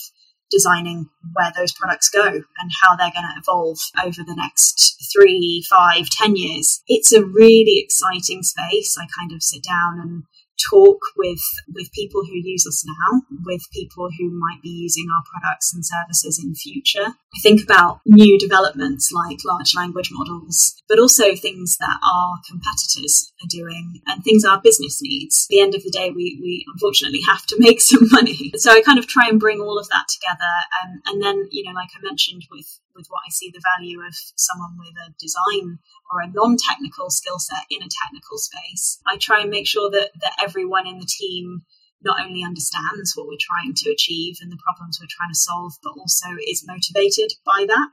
designing 0.51 1.09
where 1.33 1.51
those 1.55 1.73
products 1.73 2.09
go 2.09 2.25
and 2.25 2.71
how 2.81 2.95
they're 2.95 3.11
going 3.11 3.27
to 3.27 3.39
evolve 3.39 3.79
over 4.03 4.23
the 4.25 4.35
next 4.35 5.11
three, 5.11 5.65
five, 5.69 6.05
ten 6.09 6.35
years. 6.35 6.81
It's 6.87 7.11
a 7.11 7.25
really 7.25 7.79
exciting 7.83 8.43
space. 8.43 8.95
I 8.97 9.07
kind 9.19 9.31
of 9.33 9.41
sit 9.41 9.63
down 9.63 9.99
and 9.99 10.23
talk 10.69 10.99
with 11.17 11.41
with 11.73 11.91
people 11.91 12.23
who 12.25 12.35
use 12.35 12.65
us 12.67 12.83
now, 12.85 13.21
with 13.45 13.61
people 13.71 14.09
who 14.17 14.29
might 14.31 14.61
be 14.61 14.69
using 14.69 15.07
our 15.15 15.23
products 15.31 15.73
and 15.73 15.85
services 15.85 16.41
in 16.43 16.55
future. 16.55 17.07
I 17.07 17.39
think 17.41 17.63
about 17.63 18.01
new 18.05 18.37
developments 18.37 19.11
like 19.11 19.39
large 19.45 19.75
language 19.75 20.09
models, 20.11 20.75
but 20.87 20.99
also 20.99 21.35
things 21.35 21.77
that 21.79 21.97
our 22.05 22.37
competitors 22.49 23.31
are 23.43 23.47
doing 23.49 24.01
and 24.07 24.23
things 24.23 24.45
our 24.45 24.61
business 24.61 25.01
needs. 25.01 25.47
At 25.49 25.53
the 25.53 25.61
end 25.61 25.75
of 25.75 25.83
the 25.83 25.91
day, 25.91 26.11
we, 26.11 26.39
we 26.41 26.65
unfortunately 26.73 27.21
have 27.27 27.45
to 27.47 27.55
make 27.59 27.81
some 27.81 28.07
money. 28.11 28.51
So 28.55 28.71
I 28.71 28.81
kind 28.81 28.99
of 28.99 29.07
try 29.07 29.27
and 29.27 29.39
bring 29.39 29.59
all 29.59 29.79
of 29.79 29.89
that 29.89 30.05
together. 30.09 30.53
And, 30.83 31.01
and 31.07 31.23
then, 31.23 31.47
you 31.51 31.63
know, 31.63 31.73
like 31.73 31.89
I 31.95 32.01
mentioned 32.03 32.43
with 32.51 32.79
with 32.95 33.07
what 33.09 33.21
I 33.25 33.29
see 33.31 33.51
the 33.51 33.63
value 33.75 33.99
of 34.01 34.13
someone 34.35 34.77
with 34.77 34.93
a 35.07 35.13
design 35.19 35.79
or 36.11 36.21
a 36.21 36.31
non-technical 36.31 37.09
skill 37.09 37.39
set 37.39 37.65
in 37.69 37.81
a 37.81 37.89
technical 38.03 38.37
space. 38.37 38.99
I 39.07 39.17
try 39.17 39.41
and 39.41 39.49
make 39.49 39.67
sure 39.67 39.89
that 39.91 40.11
that 40.21 40.37
everyone 40.41 40.87
in 40.87 40.99
the 40.99 41.09
team 41.09 41.63
not 42.03 42.19
only 42.19 42.43
understands 42.43 43.13
what 43.15 43.27
we're 43.27 43.39
trying 43.39 43.73
to 43.73 43.91
achieve 43.91 44.37
and 44.41 44.51
the 44.51 44.59
problems 44.63 44.99
we're 44.99 45.07
trying 45.09 45.31
to 45.31 45.39
solve, 45.39 45.73
but 45.81 45.95
also 45.97 46.27
is 46.47 46.67
motivated 46.67 47.31
by 47.45 47.65
that 47.67 47.89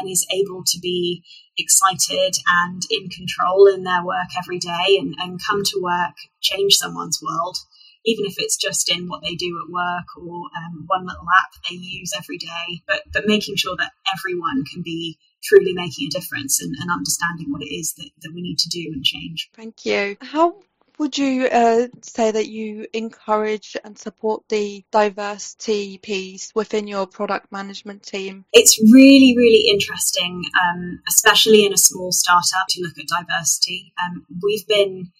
and 0.00 0.10
is 0.10 0.26
able 0.32 0.62
to 0.64 0.78
be 0.80 1.22
excited 1.56 2.34
and 2.64 2.82
in 2.90 3.08
control 3.08 3.66
in 3.66 3.84
their 3.84 4.04
work 4.04 4.28
every 4.38 4.58
day 4.58 4.96
and, 4.98 5.14
and 5.18 5.40
come 5.46 5.62
to 5.62 5.80
work, 5.82 6.16
change 6.40 6.74
someone's 6.74 7.20
world 7.22 7.56
even 8.04 8.24
if 8.26 8.34
it's 8.38 8.56
just 8.56 8.90
in 8.90 9.08
what 9.08 9.22
they 9.22 9.34
do 9.34 9.60
at 9.64 9.72
work 9.72 10.06
or 10.16 10.48
um, 10.56 10.84
one 10.86 11.06
little 11.06 11.26
app 11.40 11.52
they 11.68 11.76
use 11.76 12.12
every 12.16 12.38
day, 12.38 12.82
but, 12.86 13.02
but 13.12 13.26
making 13.26 13.56
sure 13.56 13.76
that 13.76 13.92
everyone 14.12 14.64
can 14.64 14.82
be 14.82 15.18
truly 15.42 15.72
making 15.72 16.06
a 16.06 16.10
difference 16.10 16.62
and, 16.62 16.74
and 16.80 16.90
understanding 16.90 17.50
what 17.50 17.62
it 17.62 17.72
is 17.72 17.94
that, 17.94 18.10
that 18.22 18.32
we 18.34 18.42
need 18.42 18.58
to 18.58 18.68
do 18.68 18.90
and 18.92 19.04
change. 19.04 19.50
Thank 19.54 19.84
you. 19.84 20.16
How 20.20 20.56
would 20.98 21.16
you 21.18 21.46
uh, 21.46 21.88
say 22.02 22.30
that 22.30 22.48
you 22.48 22.86
encourage 22.92 23.76
and 23.84 23.98
support 23.98 24.44
the 24.48 24.84
diversity 24.92 25.98
piece 25.98 26.54
within 26.54 26.86
your 26.86 27.06
product 27.06 27.50
management 27.50 28.02
team? 28.02 28.44
It's 28.52 28.78
really, 28.92 29.34
really 29.36 29.70
interesting, 29.70 30.44
um, 30.62 31.00
especially 31.08 31.64
in 31.64 31.72
a 31.72 31.78
small 31.78 32.12
startup, 32.12 32.66
to 32.70 32.82
look 32.82 32.98
at 32.98 33.06
diversity. 33.08 33.92
Um, 34.04 34.26
we've 34.42 34.66
been 34.66 35.12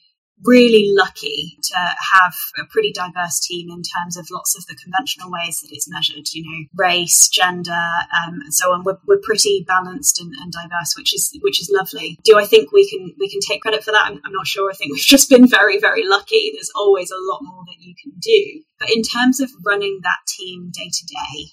really 0.45 0.93
lucky 0.97 1.59
to 1.63 1.77
have 1.77 2.35
a 2.59 2.65
pretty 2.67 2.93
diverse 2.93 3.41
team 3.41 3.69
in 3.71 3.83
terms 3.83 4.17
of 4.17 4.27
lots 4.31 4.57
of 4.57 4.67
the 4.67 4.75
conventional 4.75 5.31
ways 5.31 5.61
that 5.61 5.71
it's 5.73 5.89
measured, 5.89 6.27
you 6.33 6.43
know, 6.45 6.67
race, 6.75 7.29
gender, 7.29 7.73
um, 7.73 8.41
and 8.43 8.55
so 8.55 8.73
on. 8.73 8.83
We're, 8.85 8.99
we're 9.07 9.21
pretty 9.23 9.65
balanced 9.67 10.21
and, 10.21 10.33
and, 10.41 10.53
diverse, 10.53 10.95
which 10.97 11.15
is 11.15 11.37
which 11.43 11.61
is 11.61 11.71
lovely. 11.73 12.19
Do 12.25 12.39
I 12.39 12.45
think 12.45 12.73
we 12.73 12.89
can 12.89 13.15
we 13.19 13.31
can 13.31 13.41
take 13.41 13.63
credit 13.63 13.85
for 13.85 13.93
that? 13.93 14.07
I'm, 14.07 14.21
I'm 14.25 14.33
not 14.33 14.47
sure. 14.47 14.71
I 14.71 14.75
think 14.75 14.93
we've 14.93 15.03
just 15.03 15.31
been 15.31 15.47
very 15.47 15.79
very 15.79 16.07
lucky. 16.07 16.51
There's 16.53 16.73
always 16.75 17.11
a 17.11 17.17
lot 17.31 17.41
more 17.43 17.65
that 17.67 17.77
you 17.79 17.95
can 18.03 18.13
do. 18.21 18.63
But 18.79 18.91
in 18.91 19.03
terms 19.03 19.41
of 19.41 19.51
running 19.65 20.01
that 20.03 20.19
team 20.27 20.71
day 20.73 20.91
to 20.93 21.07
day, 21.07 21.53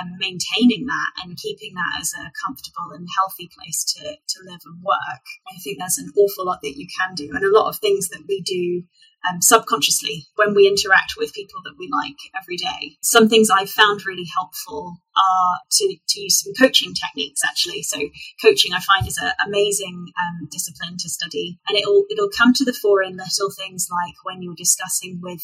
and 0.00 0.18
maintaining 0.18 0.86
that 0.86 1.10
and 1.22 1.36
keeping 1.36 1.74
that 1.74 2.00
as 2.00 2.12
a 2.14 2.30
comfortable 2.44 2.92
and 2.94 3.08
healthy 3.16 3.50
place 3.56 3.84
to, 3.84 4.04
to 4.04 4.38
live 4.44 4.60
and 4.64 4.82
work, 4.82 5.24
I 5.48 5.58
think 5.62 5.78
there's 5.78 5.98
an 5.98 6.12
awful 6.16 6.46
lot 6.46 6.60
that 6.62 6.78
you 6.78 6.86
can 6.86 7.14
do. 7.14 7.30
And 7.34 7.44
a 7.44 7.50
lot 7.50 7.68
of 7.68 7.78
things 7.78 8.08
that 8.08 8.24
we 8.28 8.40
do 8.42 8.84
um, 9.28 9.40
subconsciously 9.42 10.26
when 10.36 10.54
we 10.54 10.66
interact 10.66 11.14
with 11.16 11.34
people 11.34 11.60
that 11.64 11.76
we 11.78 11.88
like 11.92 12.16
every 12.40 12.56
day. 12.56 12.96
Some 13.02 13.28
things 13.28 13.50
I've 13.50 13.70
found 13.70 14.06
really 14.06 14.26
helpful 14.34 14.96
are 15.16 15.58
to, 15.70 15.96
to 16.08 16.20
use 16.20 16.40
some 16.40 16.54
coaching 16.58 16.94
techniques 16.94 17.42
actually. 17.44 17.82
So 17.82 17.98
coaching 18.42 18.72
I 18.72 18.80
find 18.80 19.06
is 19.06 19.18
an 19.18 19.32
amazing 19.46 20.06
um, 20.20 20.48
discipline 20.50 20.96
to 20.98 21.08
study 21.08 21.58
and 21.68 21.76
it'll, 21.76 22.04
it'll 22.10 22.30
come 22.36 22.52
to 22.54 22.64
the 22.64 22.72
fore 22.72 23.02
in 23.02 23.16
little 23.16 23.50
things 23.58 23.88
like 23.90 24.14
when 24.24 24.42
you're 24.42 24.54
discussing 24.54 25.20
with 25.22 25.42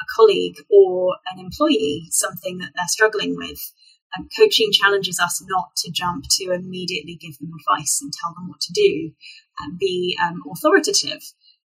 a 0.00 0.06
colleague 0.14 0.56
or 0.70 1.16
an 1.32 1.38
employee 1.38 2.06
something 2.10 2.58
that 2.58 2.70
they're 2.76 2.86
struggling 2.86 3.36
with 3.36 3.58
um, 4.16 4.28
coaching 4.38 4.70
challenges 4.72 5.18
us 5.18 5.42
not 5.48 5.74
to 5.76 5.90
jump 5.90 6.24
to 6.30 6.52
immediately 6.52 7.16
give 7.20 7.36
them 7.38 7.50
advice 7.52 7.98
and 8.00 8.12
tell 8.12 8.32
them 8.34 8.48
what 8.48 8.60
to 8.60 8.72
do 8.72 9.12
and 9.60 9.78
be 9.78 10.16
um, 10.22 10.42
authoritative. 10.50 11.22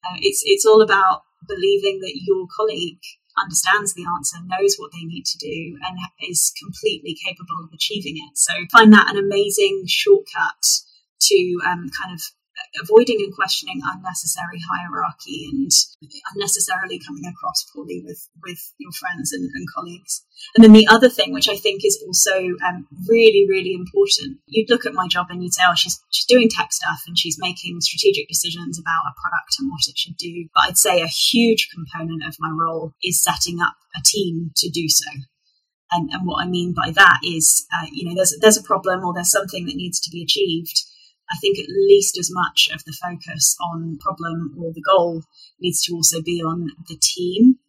Uh, 0.06 0.18
it's 0.22 0.42
it's 0.46 0.66
all 0.66 0.82
about 0.82 1.24
believing 1.48 2.00
that 2.02 2.20
your 2.26 2.48
colleague 2.56 3.02
understands 3.40 3.94
the 3.94 4.06
answer, 4.16 4.38
knows 4.46 4.76
what 4.78 4.92
they 4.92 5.06
need 5.06 5.26
to 5.26 5.38
do, 5.38 5.78
and 5.88 5.98
is 6.28 6.52
completely 6.62 7.16
capable 7.24 7.64
of 7.64 7.74
achieving 7.74 8.16
it. 8.18 8.38
So 8.38 8.54
find 8.72 8.92
that 8.94 9.10
an 9.10 9.18
amazing 9.18 9.84
shortcut 9.88 10.64
to 11.22 11.60
um, 11.66 11.90
kind 11.90 12.14
of 12.14 12.22
avoiding 12.82 13.18
and 13.22 13.34
questioning 13.34 13.82
unnecessary 13.84 14.60
hierarchy 14.72 15.48
and 15.52 15.72
unnecessarily 16.34 17.00
coming 17.00 17.26
across 17.26 17.66
poorly 17.74 18.02
with, 18.06 18.28
with 18.44 18.60
your 18.78 18.92
friends 18.92 19.32
and, 19.32 19.50
and 19.54 19.68
colleagues. 19.74 20.24
And 20.56 20.64
then 20.64 20.74
the 20.74 20.88
other 20.90 21.10
thing, 21.10 21.34
which 21.34 21.50
I 21.50 21.56
think 21.56 21.82
is 21.84 22.04
also 22.06 22.56
um, 22.68 22.88
really, 23.08 23.46
really 23.50 23.74
important, 23.74 24.38
you'd 24.46 24.70
look 24.70 24.86
at 24.86 24.94
my 24.94 25.08
job 25.08 25.28
and 25.30 25.44
you'd 25.44 25.54
say, 25.54 25.64
oh, 25.68 25.76
she's, 25.76 26.00
she's 26.10 26.26
doing 26.26 26.50
tech 26.50 26.72
stuff 26.72 27.02
and 27.08 27.18
she's 27.18 27.38
making 27.40 27.82
strategic 27.82 28.28
decisions 28.28 28.80
about 28.80 29.10
a 29.10 29.18
product 29.22 29.56
and 29.60 29.70
what 29.70 29.88
it 29.88 29.98
should 29.98 30.18
do. 30.18 30.48
But 30.54 30.70
I'd 30.70 30.78
say 30.78 31.02
a 31.02 31.08
huge 31.08 31.70
component 31.74 32.24
of 32.28 32.36
my 32.40 32.50
role 32.50 32.94
is 33.04 33.24
setting 33.24 33.60
up 33.62 33.76
a 33.96 34.02
team 34.04 34.52
to 34.58 34.70
do 34.70 34.88
so. 34.88 35.10
And, 35.92 36.10
and 36.12 36.28
what 36.28 36.44
I 36.44 36.48
mean 36.48 36.74
by 36.74 36.92
that 36.92 37.20
is, 37.24 37.66
uh, 37.74 37.88
you 37.92 38.08
know, 38.08 38.16
there's, 38.16 38.36
there's 38.42 38.58
a 38.58 38.64
problem 38.64 39.06
or 39.06 39.14
there's 39.14 39.32
something 39.32 39.66
that 39.66 39.76
needs 39.76 40.00
to 40.02 40.12
be 40.12 40.22
achieved 40.22 40.84
I 41.32 41.38
think 41.38 41.60
at 41.60 41.70
least 41.70 42.18
as 42.18 42.30
much 42.32 42.70
of 42.74 42.84
the 42.86 42.94
focus 42.94 43.56
on 43.62 43.98
problem 44.00 44.56
or 44.60 44.72
the 44.74 44.82
goal 44.82 45.24
needs 45.60 45.82
to 45.84 45.94
also 45.94 46.22
be 46.22 46.42
on 46.42 46.68
the 46.88 46.98
team, 47.02 47.60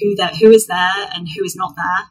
who 0.00 0.14
that 0.16 0.36
who 0.36 0.50
is 0.50 0.66
there 0.66 1.08
and 1.14 1.28
who 1.28 1.44
is 1.44 1.56
not 1.56 1.74
there, 1.76 2.08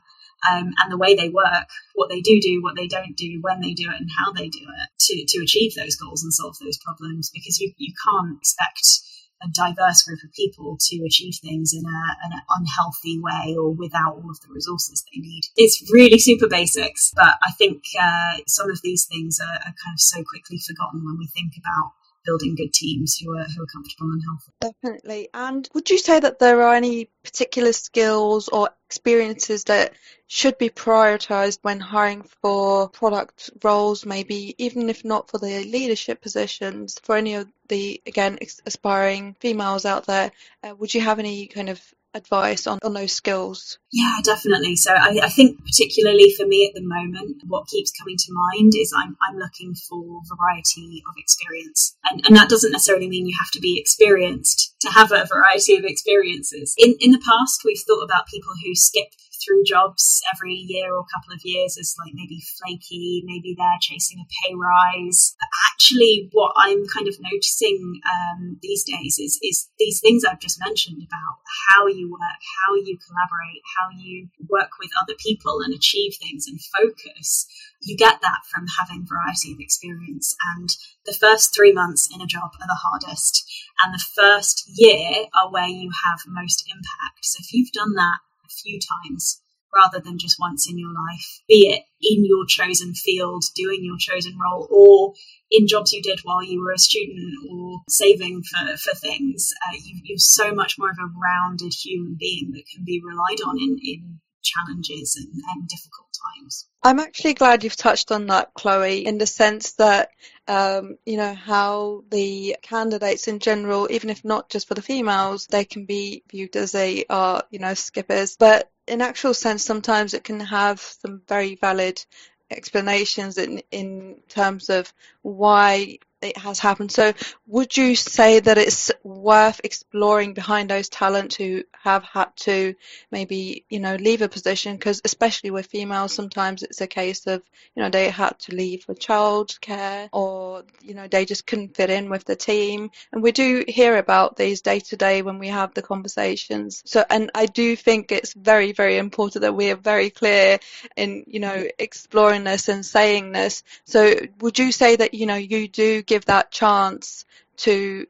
um, 0.50 0.74
and 0.78 0.92
the 0.92 0.98
way 0.98 1.16
they 1.16 1.30
work, 1.30 1.70
what 1.96 2.10
they 2.10 2.22
do 2.22 2.40
do, 2.42 2.62
what 2.62 2.76
they 2.76 2.88
don't 2.88 3.16
do, 3.16 3.40
when 3.42 3.62
they 3.62 3.74
do 3.74 3.90
it, 3.90 4.00
and 4.00 4.10
how 4.18 4.32
they 4.32 4.50
do 4.50 4.62
it 4.62 4.90
to 5.00 5.26
to 5.28 5.44
achieve 5.44 5.74
those 5.76 5.96
goals 5.96 6.24
and 6.24 6.34
solve 6.34 6.56
those 6.60 6.78
problems. 6.78 7.30
Because 7.34 7.60
you 7.60 7.74
you 7.78 7.94
can't 8.06 8.38
expect 8.38 9.02
a 9.44 9.48
diverse 9.50 10.04
group 10.04 10.20
of 10.24 10.32
people 10.34 10.78
to 10.80 11.04
achieve 11.06 11.36
things 11.42 11.74
in 11.74 11.84
a, 11.86 12.02
an 12.26 12.42
unhealthy 12.58 13.20
way 13.20 13.56
or 13.58 13.72
without 13.72 14.16
all 14.16 14.30
of 14.30 14.40
the 14.42 14.54
resources 14.54 15.04
they 15.12 15.20
need. 15.20 15.44
It's 15.58 15.82
really 15.92 16.20
super 16.20 16.48
basics, 16.48 17.12
but 17.16 17.36
I 17.42 17.52
think 17.58 17.84
uh, 18.00 18.38
some 18.48 18.70
of 18.70 18.82
these 18.84 19.06
things 19.06 19.40
are, 19.40 19.56
are 19.56 19.76
kind 19.84 19.96
of 19.96 20.00
so 20.00 20.24
quickly 20.24 20.60
forgotten 20.60 21.04
when 21.04 21.18
we 21.18 21.28
think 21.28 21.54
about 21.58 21.94
building 22.26 22.56
good 22.56 22.74
teams 22.74 23.18
who 23.18 23.36
are 23.36 23.44
who 23.44 23.64
are 23.64 23.74
comfortable 23.74 24.12
and 24.12 24.22
healthy. 24.24 24.52
Definitely. 24.82 25.30
And 25.34 25.68
would 25.74 25.90
you 25.90 25.98
say 25.98 26.20
that 26.20 26.40
there 26.40 26.62
are 26.62 26.74
any 26.74 27.10
particular 27.24 27.74
skills 27.74 28.48
or 28.48 28.70
experiences 28.86 29.66
that 29.66 29.94
should 30.28 30.58
be 30.58 30.70
prioritized 30.70 31.60
when 31.62 31.80
hiring 31.80 32.24
for 32.42 32.90
product 32.90 33.50
roles, 33.64 34.06
maybe 34.06 34.56
even 34.58 34.90
if 34.90 35.04
not 35.04 35.30
for 35.30 35.38
the 35.38 35.64
leadership 35.66 36.22
positions, 36.22 36.98
for 37.04 37.16
any 37.18 37.36
of 37.36 37.48
the 37.68 38.02
again 38.06 38.40
aspiring 38.66 39.36
females 39.40 39.86
out 39.86 40.06
there? 40.06 40.32
Uh, 40.64 40.76
would 40.76 40.94
you 40.94 41.02
have 41.02 41.20
any 41.20 41.48
kind 41.48 41.70
of 41.70 41.82
advice 42.14 42.68
on, 42.68 42.80
on 42.84 42.94
those 42.94 43.14
skills? 43.14 43.80
Yeah, 43.92 44.18
definitely. 44.24 44.76
So 44.76 44.94
I, 44.94 45.20
I, 45.24 45.30
think 45.30 45.64
particularly 45.66 46.34
for 46.38 46.46
me 46.46 46.68
at 46.68 46.74
the 46.74 46.86
moment, 46.86 47.42
what 47.48 47.68
keeps 47.68 47.92
coming 47.92 48.18
to 48.18 48.34
mind 48.34 48.74
is 48.76 48.94
I'm, 48.98 49.18
I'm 49.22 49.38
looking 49.38 49.76
for 49.76 50.22
variety 50.38 51.04
of 51.08 51.16
experience. 51.18 51.96
And, 52.10 52.22
and 52.26 52.36
that 52.36 52.50
doesn't 52.50 52.72
necessarily 52.72 53.10
mean 53.10 53.28
you 53.28 53.38
have 53.40 53.52
to 53.52 53.60
be 53.60 53.80
experienced 53.80 54.76
to 54.82 54.90
have 54.90 55.12
a 55.12 55.26
variety 55.26 55.76
of 55.76 55.84
experiences. 55.86 56.74
In, 56.78 56.96
in 57.00 57.12
the 57.12 57.22
past, 57.26 57.62
we've 57.66 57.84
thought 57.88 58.04
about 58.04 58.28
people 58.28 58.54
who 58.64 58.76
skip 58.76 59.08
through 59.44 59.64
jobs 59.66 60.22
every 60.34 60.54
year 60.54 60.94
or 60.94 61.06
couple 61.06 61.34
of 61.34 61.42
years 61.44 61.78
as 61.80 61.96
like 62.00 62.14
maybe 62.14 62.42
flaky, 62.58 63.24
maybe 63.26 63.56
they're 63.58 63.82
chasing 63.82 64.20
a 64.20 64.28
pay 64.42 64.54
rise. 64.56 65.36
But 65.40 65.50
actually, 65.72 66.30
what 66.32 66.54
I'm 66.58 66.86
kind 66.88 67.08
of 67.08 67.18
noticing 67.20 68.00
um, 68.06 68.58
these 68.62 68.84
days 68.84 69.18
is, 69.20 69.40
is 69.42 69.70
these 69.80 70.00
things 70.00 70.24
I've 70.24 70.40
just 70.40 70.60
mentioned 70.60 71.02
about 71.02 71.42
how 71.70 71.88
you 71.88 72.12
work, 72.12 72.42
how 72.62 72.76
you 72.76 72.98
collaborate, 72.98 73.62
how 73.78 73.90
you 73.98 74.28
work 74.50 74.72
with 74.80 74.92
other 75.02 75.16
people 75.20 75.62
and 75.62 75.74
achieve 75.74 76.14
things 76.16 76.48
and 76.48 76.60
focus. 76.62 77.48
You 77.82 77.98
get 77.98 78.22
that 78.22 78.46
from 78.50 78.66
having 78.80 79.08
variety 79.08 79.54
of 79.54 79.60
experience. 79.60 80.36
And 80.54 80.70
the 81.06 81.18
first 81.20 81.56
three 81.56 81.74
months 81.74 82.08
in 82.14 82.22
a 82.22 82.28
job 82.28 82.52
are 82.62 82.68
the 82.68 82.78
hardest, 82.78 83.44
and 83.84 83.94
the 83.94 84.06
first 84.16 84.70
year 84.76 85.26
are 85.34 85.52
where 85.52 85.68
you 85.68 85.90
have 86.06 86.20
most 86.28 86.64
impact. 86.70 87.24
So 87.24 87.40
if 87.42 87.54
you've 87.54 87.72
done 87.72 87.94
that 87.96 88.20
few 88.52 88.80
times 88.80 89.42
rather 89.74 90.00
than 90.04 90.18
just 90.18 90.38
once 90.40 90.70
in 90.70 90.78
your 90.78 90.92
life, 90.94 91.42
be 91.48 91.68
it 91.70 91.84
in 92.02 92.26
your 92.26 92.46
chosen 92.46 92.94
field, 92.94 93.44
doing 93.56 93.84
your 93.84 93.98
chosen 93.98 94.38
role, 94.38 94.68
or 94.70 95.14
in 95.50 95.68
jobs 95.68 95.94
you 95.94 96.02
did 96.02 96.20
while 96.24 96.44
you 96.44 96.62
were 96.62 96.74
a 96.74 96.78
student 96.78 97.34
or 97.50 97.82
saving 97.90 98.44
for, 98.44 98.78
for 98.78 98.96
things. 98.96 99.52
Uh, 99.68 99.78
you, 99.84 100.16
are 100.16 100.18
so 100.18 100.54
much 100.54 100.78
more 100.78 100.90
of 100.90 100.98
a 101.00 101.12
rounded 101.20 101.74
human 101.74 102.16
being 102.20 102.52
that 102.54 102.68
can 102.74 102.84
be 102.84 103.02
relied 103.04 103.42
on 103.46 103.58
in, 103.58 103.78
in 103.82 104.20
challenges 104.42 105.16
and, 105.16 105.34
and 105.34 105.68
difficult 105.68 106.08
times. 106.38 106.68
I'm 106.84 107.00
actually 107.00 107.36
glad 107.36 107.64
you've 107.64 107.76
touched 107.76 108.12
on 108.12 108.28
that, 108.28 108.54
Chloe, 108.54 109.06
in 109.06 109.18
the 109.18 109.28
sense 109.28 109.74
that, 109.74 110.10
um, 110.48 110.98
you 111.06 111.18
know, 111.18 111.34
how 111.34 112.04
the 112.10 112.58
candidates 112.62 113.28
in 113.28 113.40
general, 113.40 113.88
even 113.92 114.10
if 114.10 114.26
not 114.26 114.50
just 114.50 114.68
for 114.68 114.74
the 114.74 114.82
females, 114.82 115.48
they 115.48 115.66
can 115.66 115.86
be 115.86 116.24
viewed 116.30 116.56
as 116.56 116.72
they 116.72 117.06
are, 117.10 117.44
you 117.52 117.60
know, 117.60 117.74
skippers. 117.74 118.36
But 118.38 118.70
in 118.88 119.02
actual 119.02 119.34
sense, 119.34 119.64
sometimes 119.64 120.14
it 120.14 120.24
can 120.24 120.40
have 120.40 120.80
some 120.80 121.22
very 121.28 121.56
valid 121.56 122.04
explanations 122.50 123.38
in, 123.38 123.62
in 123.72 124.18
terms 124.28 124.70
of 124.70 124.92
why 125.22 126.00
it 126.22 126.38
has 126.38 126.60
happened. 126.60 126.92
So, 126.92 127.14
would 127.48 127.76
you 127.76 127.96
say 127.96 128.40
that 128.40 128.58
it's 128.58 128.92
worth 129.04 129.62
exploring 129.64 130.34
behind 130.34 130.70
those 130.70 130.90
talents 130.90 131.36
who 131.36 131.64
have 131.74 132.04
had 132.04 132.36
to 132.38 132.76
maybe, 133.12 133.66
you 133.70 133.80
know, 133.80 133.96
leave 133.96 134.22
a 134.22 134.30
position? 134.30 134.76
Because 134.76 135.02
especially 135.04 135.52
with 135.52 135.68
females, 135.68 136.14
sometimes 136.14 136.64
it's 136.64 136.82
a 136.82 136.88
case 136.88 137.28
of, 137.28 137.42
you 137.76 137.84
know, 137.84 137.90
they 137.90 138.10
had 138.10 138.38
to 138.40 138.56
leave 138.56 138.84
for 138.84 138.96
childcare 138.96 140.10
or, 140.12 140.64
you 140.82 140.94
know, 140.94 141.08
they 141.08 141.26
just 141.26 141.46
couldn't 141.48 141.76
fit 141.76 141.90
in 141.90 142.10
with 142.10 142.26
the 142.26 142.36
team. 142.36 142.92
And 143.12 143.24
we 143.24 143.32
do 143.32 143.64
hear 143.68 143.98
about 143.98 144.36
these 144.36 144.62
day 144.62 144.80
to 144.80 144.98
day 144.98 145.22
when 145.22 145.40
we 145.40 145.48
have 145.48 145.74
the 145.74 145.82
conversations. 145.82 146.84
So, 146.86 147.04
and 147.10 147.32
I 147.36 147.46
do 147.46 147.76
think 147.76 148.12
it's 148.12 148.34
very, 148.34 148.72
very 148.72 148.98
important 148.98 149.42
that 149.42 149.56
we 149.56 149.72
are 149.72 149.76
very 149.76 150.10
clear 150.10 150.60
in, 150.96 151.26
you 151.28 151.40
know, 151.40 151.68
exploring 151.80 152.44
this 152.44 152.70
and 152.70 152.86
saying 152.86 153.32
this. 153.32 153.64
So, 153.86 154.16
would 154.40 154.60
you 154.60 154.72
say 154.72 154.96
that, 154.96 155.14
you 155.14 155.26
know, 155.26 155.36
you 155.36 155.68
do 155.68 156.02
give 156.12 156.26
that 156.26 156.52
chance 156.52 157.24
to 157.56 158.06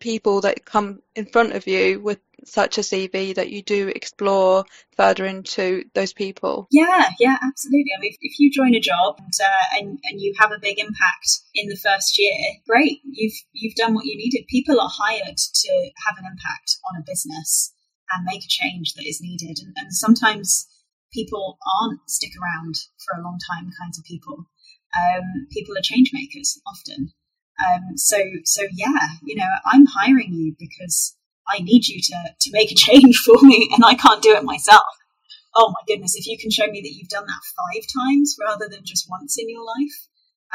people 0.00 0.40
that 0.40 0.64
come 0.64 1.02
in 1.14 1.26
front 1.26 1.52
of 1.52 1.66
you 1.66 2.00
with 2.00 2.18
such 2.44 2.78
a 2.78 2.80
CV 2.80 3.34
that 3.34 3.50
you 3.50 3.60
do 3.62 3.88
explore 3.88 4.64
further 4.96 5.26
into 5.26 5.84
those 5.92 6.14
people? 6.14 6.66
Yeah, 6.70 7.10
yeah, 7.20 7.36
absolutely. 7.42 7.92
I 7.94 8.00
mean, 8.00 8.12
if, 8.12 8.16
if 8.22 8.38
you 8.38 8.50
join 8.50 8.74
a 8.74 8.80
job 8.80 9.16
and, 9.18 9.34
uh, 9.38 9.78
and 9.78 9.98
and 10.04 10.18
you 10.18 10.32
have 10.38 10.50
a 10.50 10.58
big 10.58 10.78
impact 10.78 11.40
in 11.54 11.68
the 11.68 11.76
first 11.76 12.18
year, 12.18 12.38
great. 12.66 13.00
You've 13.04 13.38
you've 13.52 13.76
done 13.76 13.92
what 13.94 14.06
you 14.06 14.16
needed. 14.16 14.46
People 14.48 14.80
are 14.80 14.90
hired 14.90 15.36
to 15.36 15.90
have 16.06 16.16
an 16.16 16.24
impact 16.24 16.78
on 16.88 17.00
a 17.00 17.04
business 17.06 17.74
and 18.12 18.24
make 18.24 18.44
a 18.44 18.48
change 18.48 18.94
that 18.94 19.06
is 19.06 19.20
needed. 19.20 19.58
And, 19.62 19.74
and 19.76 19.92
sometimes 19.92 20.68
people 21.12 21.58
aren't 21.80 22.00
stick 22.08 22.32
around 22.40 22.76
for 23.04 23.20
a 23.20 23.22
long 23.22 23.38
time 23.50 23.70
kinds 23.78 23.98
of 23.98 24.04
people. 24.04 24.46
Um, 24.96 25.46
people 25.50 25.76
are 25.76 25.82
change 25.82 26.10
makers 26.12 26.58
often. 26.66 27.12
Um, 27.60 27.96
so, 27.96 28.18
so 28.44 28.62
yeah, 28.72 29.08
you 29.22 29.36
know, 29.36 29.46
I'm 29.66 29.86
hiring 29.86 30.32
you 30.32 30.54
because 30.58 31.16
I 31.48 31.60
need 31.60 31.86
you 31.86 32.00
to, 32.00 32.34
to 32.40 32.50
make 32.52 32.72
a 32.72 32.74
change 32.86 33.18
for 33.18 33.36
me 33.42 33.68
and 33.72 33.84
I 33.84 33.94
can't 33.94 34.22
do 34.22 34.34
it 34.34 34.44
myself. 34.44 34.82
Oh 35.54 35.68
my 35.68 35.82
goodness, 35.86 36.14
if 36.16 36.26
you 36.26 36.38
can 36.38 36.50
show 36.50 36.66
me 36.66 36.80
that 36.80 36.92
you've 36.92 37.10
done 37.10 37.26
that 37.26 37.40
five 37.56 37.82
times 38.02 38.36
rather 38.40 38.68
than 38.70 38.84
just 38.84 39.10
once 39.10 39.36
in 39.38 39.50
your 39.50 39.64
life, 39.64 40.08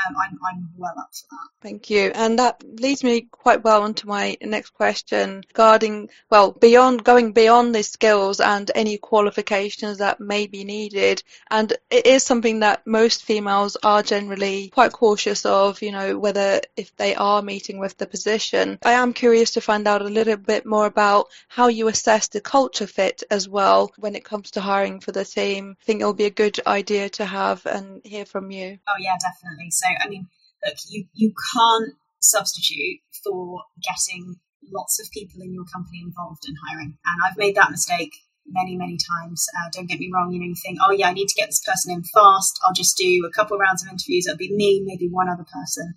um, 0.06 0.16
I'm, 0.22 0.39
I'm 0.48 0.70
well 0.77 0.94
up 0.98 1.10
for 1.13 1.25
that. 1.32 1.48
Thank 1.62 1.89
you. 1.89 2.12
And 2.13 2.39
that 2.39 2.63
leads 2.63 3.04
me 3.04 3.22
quite 3.22 3.63
well 3.63 3.84
onto 3.84 4.08
my 4.08 4.38
next 4.42 4.72
question 4.72 5.44
regarding, 5.48 6.10
well, 6.30 6.51
beyond 6.51 7.04
going 7.04 7.32
beyond 7.32 7.74
the 7.74 7.84
skills 7.84 8.39
and 8.39 8.70
any 8.75 8.98
qualifications 8.98 9.98
that 9.98 10.20
may 10.20 10.48
be 10.48 10.63
needed. 10.63 11.24
And 11.50 11.74
it 11.89 12.06
is 12.06 12.24
something 12.24 12.60
that 12.60 12.86
most 12.86 13.24
females 13.24 13.77
are 13.84 14.04
generally 14.04 14.70
quite 14.70 14.92
cautious 14.92 15.46
of, 15.46 15.82
you 15.82 15.92
know, 15.92 16.18
whether 16.18 16.62
if 16.75 16.96
they 16.96 17.16
are 17.16 17.42
meeting 17.42 17.80
with 17.80 17.98
the 17.98 18.06
position. 18.06 18.77
I 18.86 18.94
am 18.94 19.13
curious 19.13 19.51
to 19.51 19.62
find 19.62 19.88
out 19.88 20.01
a 20.01 20.06
little 20.06 20.38
bit 20.38 20.66
more 20.66 20.86
about 20.86 21.27
how 21.48 21.68
you 21.68 21.88
assess 21.88 22.27
the 22.27 22.42
culture 22.42 22.88
fit 22.88 23.24
as 23.32 23.50
well 23.50 23.92
when 23.98 24.16
it 24.16 24.24
comes 24.24 24.51
to 24.51 24.62
hiring 24.62 25.00
for 25.00 25.12
the 25.12 25.25
team. 25.25 25.75
I 25.82 25.84
think 25.84 26.01
it'll 26.01 26.13
be 26.13 26.25
a 26.25 26.30
good 26.30 26.60
idea 26.68 27.10
to 27.10 27.25
have 27.25 27.66
and 27.66 28.01
hear 28.04 28.25
from 28.25 28.51
you. 28.51 28.77
Oh, 28.88 28.96
yeah, 29.00 29.18
definitely. 29.20 29.72
So 29.72 29.87
I 30.00 30.08
mean, 30.08 30.27
look, 30.65 30.75
you, 30.89 31.06
you 31.13 31.34
can't 31.53 31.94
substitute 32.20 33.00
for 33.24 33.62
getting 33.82 34.36
lots 34.72 35.00
of 35.00 35.10
people 35.12 35.41
in 35.41 35.53
your 35.53 35.65
company 35.65 36.01
involved 36.03 36.44
in 36.48 36.56
hiring. 36.67 36.98
And 37.06 37.22
I've 37.25 37.38
made 37.38 37.56
that 37.56 37.72
mistake 37.72 38.12
many, 38.48 38.75
many 38.75 38.98
times. 38.98 39.46
Uh, 39.56 39.70
don't 39.72 39.89
get 39.89 40.00
me 40.00 40.10
wrong, 40.13 40.32
you 40.32 40.39
know, 40.39 40.46
you 40.46 40.56
think, 40.56 40.79
oh 40.82 40.91
yeah, 40.91 41.10
I 41.10 41.13
need 41.13 41.27
to 41.27 41.36
get 41.36 41.48
this 41.48 41.63
person 41.65 41.94
in 41.94 42.03
fast. 42.03 42.60
I'll 42.65 42.74
just 42.74 42.98
do 42.98 43.27
a 43.27 43.32
couple 43.32 43.58
rounds 43.58 43.84
of 43.84 43.91
interviews. 43.91 44.25
It'll 44.27 44.38
be 44.38 44.53
me, 44.53 44.82
maybe 44.86 45.08
one 45.10 45.29
other 45.29 45.46
person, 45.46 45.96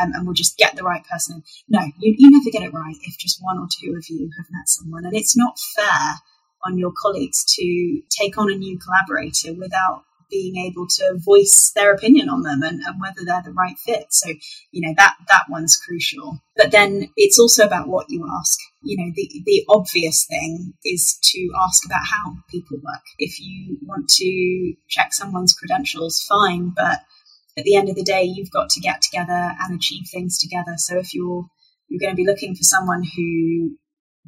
um, 0.00 0.12
and 0.14 0.26
we'll 0.26 0.34
just 0.34 0.58
get 0.58 0.76
the 0.76 0.82
right 0.84 1.04
person 1.04 1.36
in. 1.36 1.42
No, 1.68 1.80
you, 1.98 2.14
you 2.18 2.30
never 2.30 2.50
get 2.50 2.62
it 2.62 2.74
right 2.74 2.96
if 3.02 3.18
just 3.18 3.38
one 3.40 3.58
or 3.58 3.66
two 3.70 3.94
of 3.96 4.04
you 4.08 4.30
have 4.36 4.46
met 4.50 4.68
someone. 4.68 5.04
And 5.04 5.14
it's 5.14 5.36
not 5.36 5.58
fair 5.76 6.16
on 6.64 6.78
your 6.78 6.92
colleagues 6.96 7.44
to 7.58 8.02
take 8.10 8.38
on 8.38 8.50
a 8.50 8.54
new 8.54 8.78
collaborator 8.78 9.54
without 9.54 10.04
being 10.32 10.56
able 10.56 10.86
to 10.88 11.18
voice 11.18 11.72
their 11.76 11.92
opinion 11.92 12.28
on 12.30 12.42
them 12.42 12.62
and, 12.62 12.80
and, 12.80 13.00
whether 13.00 13.20
they're 13.24 13.42
the 13.44 13.52
right 13.52 13.78
fit. 13.78 14.06
So, 14.10 14.30
you 14.72 14.86
know, 14.86 14.94
that, 14.96 15.14
that 15.28 15.44
one's 15.50 15.76
crucial. 15.76 16.40
But 16.56 16.72
then 16.72 17.10
it's 17.16 17.38
also 17.38 17.64
about 17.66 17.88
what 17.88 18.06
you 18.08 18.26
ask. 18.40 18.58
You 18.82 18.96
know, 18.96 19.12
the, 19.14 19.42
the 19.44 19.64
obvious 19.68 20.26
thing 20.26 20.72
is 20.84 21.18
to 21.22 21.50
ask 21.62 21.84
about 21.84 22.06
how 22.10 22.36
people 22.50 22.78
work. 22.78 23.02
If 23.18 23.38
you 23.40 23.78
want 23.82 24.08
to 24.08 24.74
check 24.88 25.12
someone's 25.12 25.54
credentials, 25.54 26.24
fine. 26.26 26.72
But 26.74 27.00
at 27.58 27.64
the 27.64 27.76
end 27.76 27.90
of 27.90 27.96
the 27.96 28.02
day, 28.02 28.24
you've 28.24 28.50
got 28.50 28.70
to 28.70 28.80
get 28.80 29.02
together 29.02 29.52
and 29.60 29.76
achieve 29.76 30.06
things 30.10 30.38
together. 30.38 30.74
So 30.78 30.98
if 30.98 31.14
you're, 31.14 31.44
you're 31.88 32.00
going 32.00 32.16
to 32.16 32.22
be 32.22 32.26
looking 32.26 32.54
for 32.54 32.62
someone 32.62 33.02
who 33.02 33.76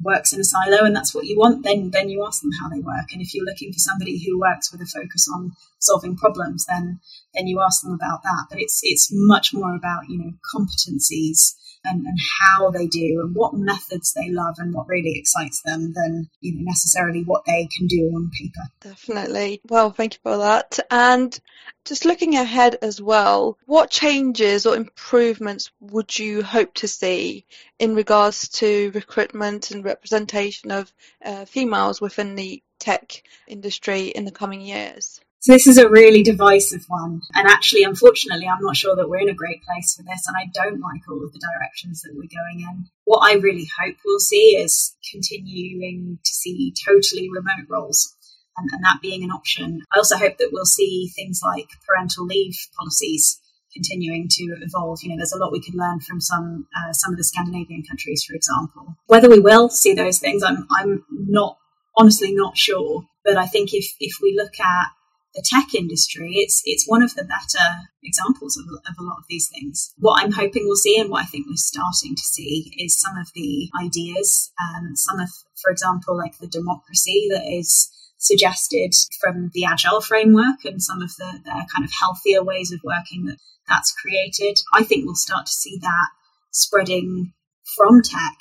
works 0.01 0.33
in 0.33 0.39
a 0.39 0.43
silo 0.43 0.83
and 0.83 0.95
that's 0.95 1.15
what 1.15 1.25
you 1.25 1.37
want, 1.37 1.63
then 1.63 1.89
then 1.91 2.09
you 2.09 2.25
ask 2.25 2.41
them 2.41 2.51
how 2.61 2.69
they 2.69 2.79
work. 2.79 3.11
And 3.11 3.21
if 3.21 3.33
you're 3.33 3.45
looking 3.45 3.71
for 3.71 3.79
somebody 3.79 4.23
who 4.23 4.39
works 4.39 4.71
with 4.71 4.81
a 4.81 4.85
focus 4.85 5.27
on 5.33 5.53
solving 5.79 6.17
problems, 6.17 6.65
then 6.65 6.99
then 7.33 7.47
you 7.47 7.61
ask 7.61 7.81
them 7.81 7.93
about 7.93 8.23
that. 8.23 8.47
But 8.49 8.59
it's 8.59 8.79
it's 8.83 9.09
much 9.11 9.53
more 9.53 9.75
about 9.75 10.09
you 10.09 10.17
know 10.17 10.33
competencies 10.53 11.53
and, 11.85 12.05
and 12.05 12.19
how 12.41 12.69
they 12.71 12.87
do 12.87 13.21
and 13.21 13.35
what 13.35 13.53
methods 13.53 14.13
they 14.13 14.29
love 14.29 14.55
and 14.57 14.73
what 14.73 14.87
really 14.87 15.17
excites 15.17 15.61
them 15.63 15.93
than 15.93 16.29
you 16.41 16.55
know 16.55 16.61
necessarily 16.63 17.23
what 17.23 17.43
they 17.45 17.67
can 17.75 17.87
do 17.87 18.11
on 18.15 18.31
paper. 18.37 18.61
Definitely. 18.81 19.61
Well, 19.69 19.91
thank 19.91 20.15
you 20.15 20.19
for 20.23 20.37
that. 20.37 20.79
And 20.91 21.37
just 21.85 22.05
looking 22.05 22.35
ahead 22.35 22.77
as 22.81 23.01
well, 23.01 23.57
what 23.65 23.89
changes 23.89 24.65
or 24.65 24.75
improvements 24.75 25.71
would 25.79 26.17
you 26.17 26.43
hope 26.43 26.73
to 26.75 26.87
see 26.87 27.45
in 27.79 27.95
regards 27.95 28.49
to 28.49 28.91
recruitment 28.93 29.71
and 29.71 29.85
representation 29.85 30.71
of 30.71 30.91
uh, 31.23 31.45
females 31.45 32.01
within 32.01 32.35
the 32.35 32.63
tech 32.79 33.23
industry 33.47 34.07
in 34.07 34.25
the 34.25 34.31
coming 34.31 34.61
years? 34.61 35.21
So 35.45 35.53
this 35.53 35.67
is 35.67 35.77
a 35.77 35.87
really 35.87 36.23
divisive 36.23 36.85
one. 36.87 37.21
And 37.35 37.47
actually, 37.47 37.83
unfortunately, 37.83 38.47
I'm 38.47 38.63
not 38.63 38.75
sure 38.75 38.95
that 38.95 39.07
we're 39.07 39.19
in 39.19 39.29
a 39.29 39.35
great 39.35 39.61
place 39.63 39.93
for 39.93 40.01
this. 40.01 40.25
And 40.27 40.35
I 40.35 40.49
don't 40.51 40.81
like 40.81 41.07
all 41.07 41.23
of 41.23 41.33
the 41.33 41.39
directions 41.39 42.01
that 42.01 42.15
we're 42.15 42.21
going 42.21 42.61
in. 42.61 42.87
What 43.03 43.19
I 43.19 43.35
really 43.35 43.69
hope 43.79 43.95
we'll 44.03 44.17
see 44.17 44.57
is 44.57 44.95
continuing 45.11 46.17
to 46.25 46.33
see 46.33 46.73
totally 46.83 47.29
remote 47.29 47.69
roles. 47.69 48.11
And, 48.57 48.71
and 48.73 48.83
that 48.85 49.03
being 49.03 49.23
an 49.23 49.29
option. 49.29 49.83
I 49.93 49.99
also 49.99 50.17
hope 50.17 50.39
that 50.39 50.49
we'll 50.51 50.65
see 50.65 51.11
things 51.15 51.41
like 51.45 51.67
parental 51.87 52.25
leave 52.25 52.57
policies 52.75 53.39
continuing 53.71 54.27
to 54.27 54.57
evolve. 54.63 55.03
You 55.03 55.09
know, 55.09 55.17
there's 55.17 55.33
a 55.33 55.37
lot 55.37 55.51
we 55.51 55.61
can 55.61 55.77
learn 55.77 55.99
from 55.99 56.21
some 56.21 56.65
uh, 56.75 56.91
some 56.93 57.11
of 57.11 57.17
the 57.17 57.23
Scandinavian 57.23 57.83
countries, 57.83 58.23
for 58.23 58.33
example. 58.33 58.95
Whether 59.05 59.29
we 59.29 59.41
will 59.41 59.69
see 59.69 59.93
those 59.93 60.17
things, 60.17 60.41
I'm 60.41 60.65
I'm 60.75 61.05
not 61.11 61.59
honestly 61.95 62.33
not 62.33 62.57
sure. 62.57 63.03
But 63.23 63.37
I 63.37 63.45
think 63.45 63.75
if 63.75 63.93
if 63.99 64.17
we 64.23 64.33
look 64.35 64.59
at 64.59 64.87
the 65.35 65.43
tech 65.45 65.75
industry, 65.75 66.33
it's 66.35 66.61
it's 66.65 66.87
one 66.87 67.03
of 67.03 67.13
the 67.15 67.23
better 67.23 67.65
examples 68.03 68.57
of, 68.57 68.65
of, 68.65 68.95
a 68.97 69.03
lot 69.03 69.17
of 69.17 69.25
these 69.29 69.49
things. 69.49 69.93
What 69.97 70.23
I'm 70.23 70.31
hoping 70.31 70.63
we'll 70.65 70.77
see, 70.77 70.97
and 70.99 71.09
what 71.09 71.23
I 71.23 71.25
think 71.25 71.47
we're 71.47 71.55
starting 71.57 72.15
to 72.15 72.21
see, 72.21 72.71
is 72.77 72.99
some 72.99 73.17
of 73.17 73.27
the 73.35 73.69
ideas, 73.81 74.51
um, 74.61 74.95
some 74.95 75.19
of, 75.19 75.29
for 75.61 75.71
example, 75.71 76.17
like 76.17 76.37
the 76.37 76.47
democracy 76.47 77.27
that 77.31 77.43
is 77.45 77.91
suggested 78.17 78.93
from 79.21 79.51
the 79.53 79.65
agile 79.65 80.01
framework, 80.01 80.63
and 80.63 80.81
some 80.81 81.01
of 81.01 81.15
the, 81.17 81.39
the 81.43 81.67
kind 81.73 81.83
of 81.83 81.91
healthier 81.99 82.43
ways 82.43 82.71
of 82.71 82.79
working 82.83 83.25
that 83.25 83.37
that's 83.67 83.93
created. 83.93 84.57
I 84.73 84.83
think 84.83 85.05
we'll 85.05 85.15
start 85.15 85.47
to 85.47 85.51
see 85.51 85.77
that 85.81 86.09
spreading 86.51 87.33
from 87.75 88.01
tech 88.01 88.37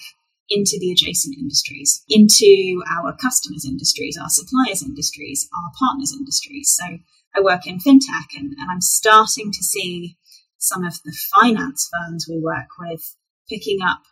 into 0.51 0.79
the 0.79 0.93
adjacent 0.93 1.37
industries, 1.39 2.05
into 2.09 2.83
our 2.91 3.17
customers' 3.17 3.65
industries, 3.65 4.19
our 4.21 4.29
suppliers' 4.29 4.83
industries, 4.83 5.49
our 5.55 5.71
partners' 5.79 6.15
industries. 6.17 6.77
So 6.79 6.99
I 7.37 7.41
work 7.41 7.67
in 7.67 7.79
fintech 7.79 8.37
and, 8.37 8.55
and 8.59 8.71
I'm 8.71 8.81
starting 8.81 9.51
to 9.51 9.63
see 9.63 10.17
some 10.59 10.85
of 10.85 10.95
the 11.05 11.17
finance 11.35 11.89
firms 11.93 12.27
we 12.29 12.41
work 12.41 12.69
with 12.79 13.17
picking 13.49 13.81
up 13.83 14.03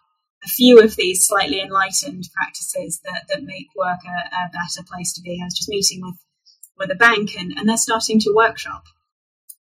a 0.44 0.48
few 0.48 0.80
of 0.80 0.96
these 0.96 1.26
slightly 1.26 1.60
enlightened 1.60 2.28
practices 2.34 3.00
that, 3.04 3.24
that 3.28 3.44
make 3.44 3.68
work 3.76 4.00
a, 4.04 4.36
a 4.36 4.50
better 4.52 4.86
place 4.86 5.12
to 5.14 5.22
be. 5.22 5.38
I 5.40 5.44
was 5.44 5.54
just 5.54 5.68
meeting 5.68 6.00
with, 6.02 6.16
with 6.78 6.90
a 6.90 6.96
bank 6.96 7.36
and, 7.38 7.52
and 7.56 7.68
they're 7.68 7.76
starting 7.76 8.18
to 8.20 8.34
workshop. 8.34 8.84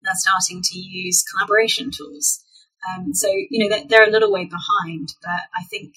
They're 0.04 0.14
starting 0.16 0.64
to 0.64 0.80
use 0.80 1.24
collaboration 1.24 1.92
tools. 1.96 2.44
Um, 2.90 3.14
so, 3.14 3.28
you 3.28 3.60
know, 3.60 3.70
they're, 3.70 3.86
they're 3.88 4.10
a 4.10 4.12
little 4.12 4.32
way 4.32 4.46
behind, 4.46 5.14
but 5.22 5.42
I 5.56 5.64
think 5.70 5.94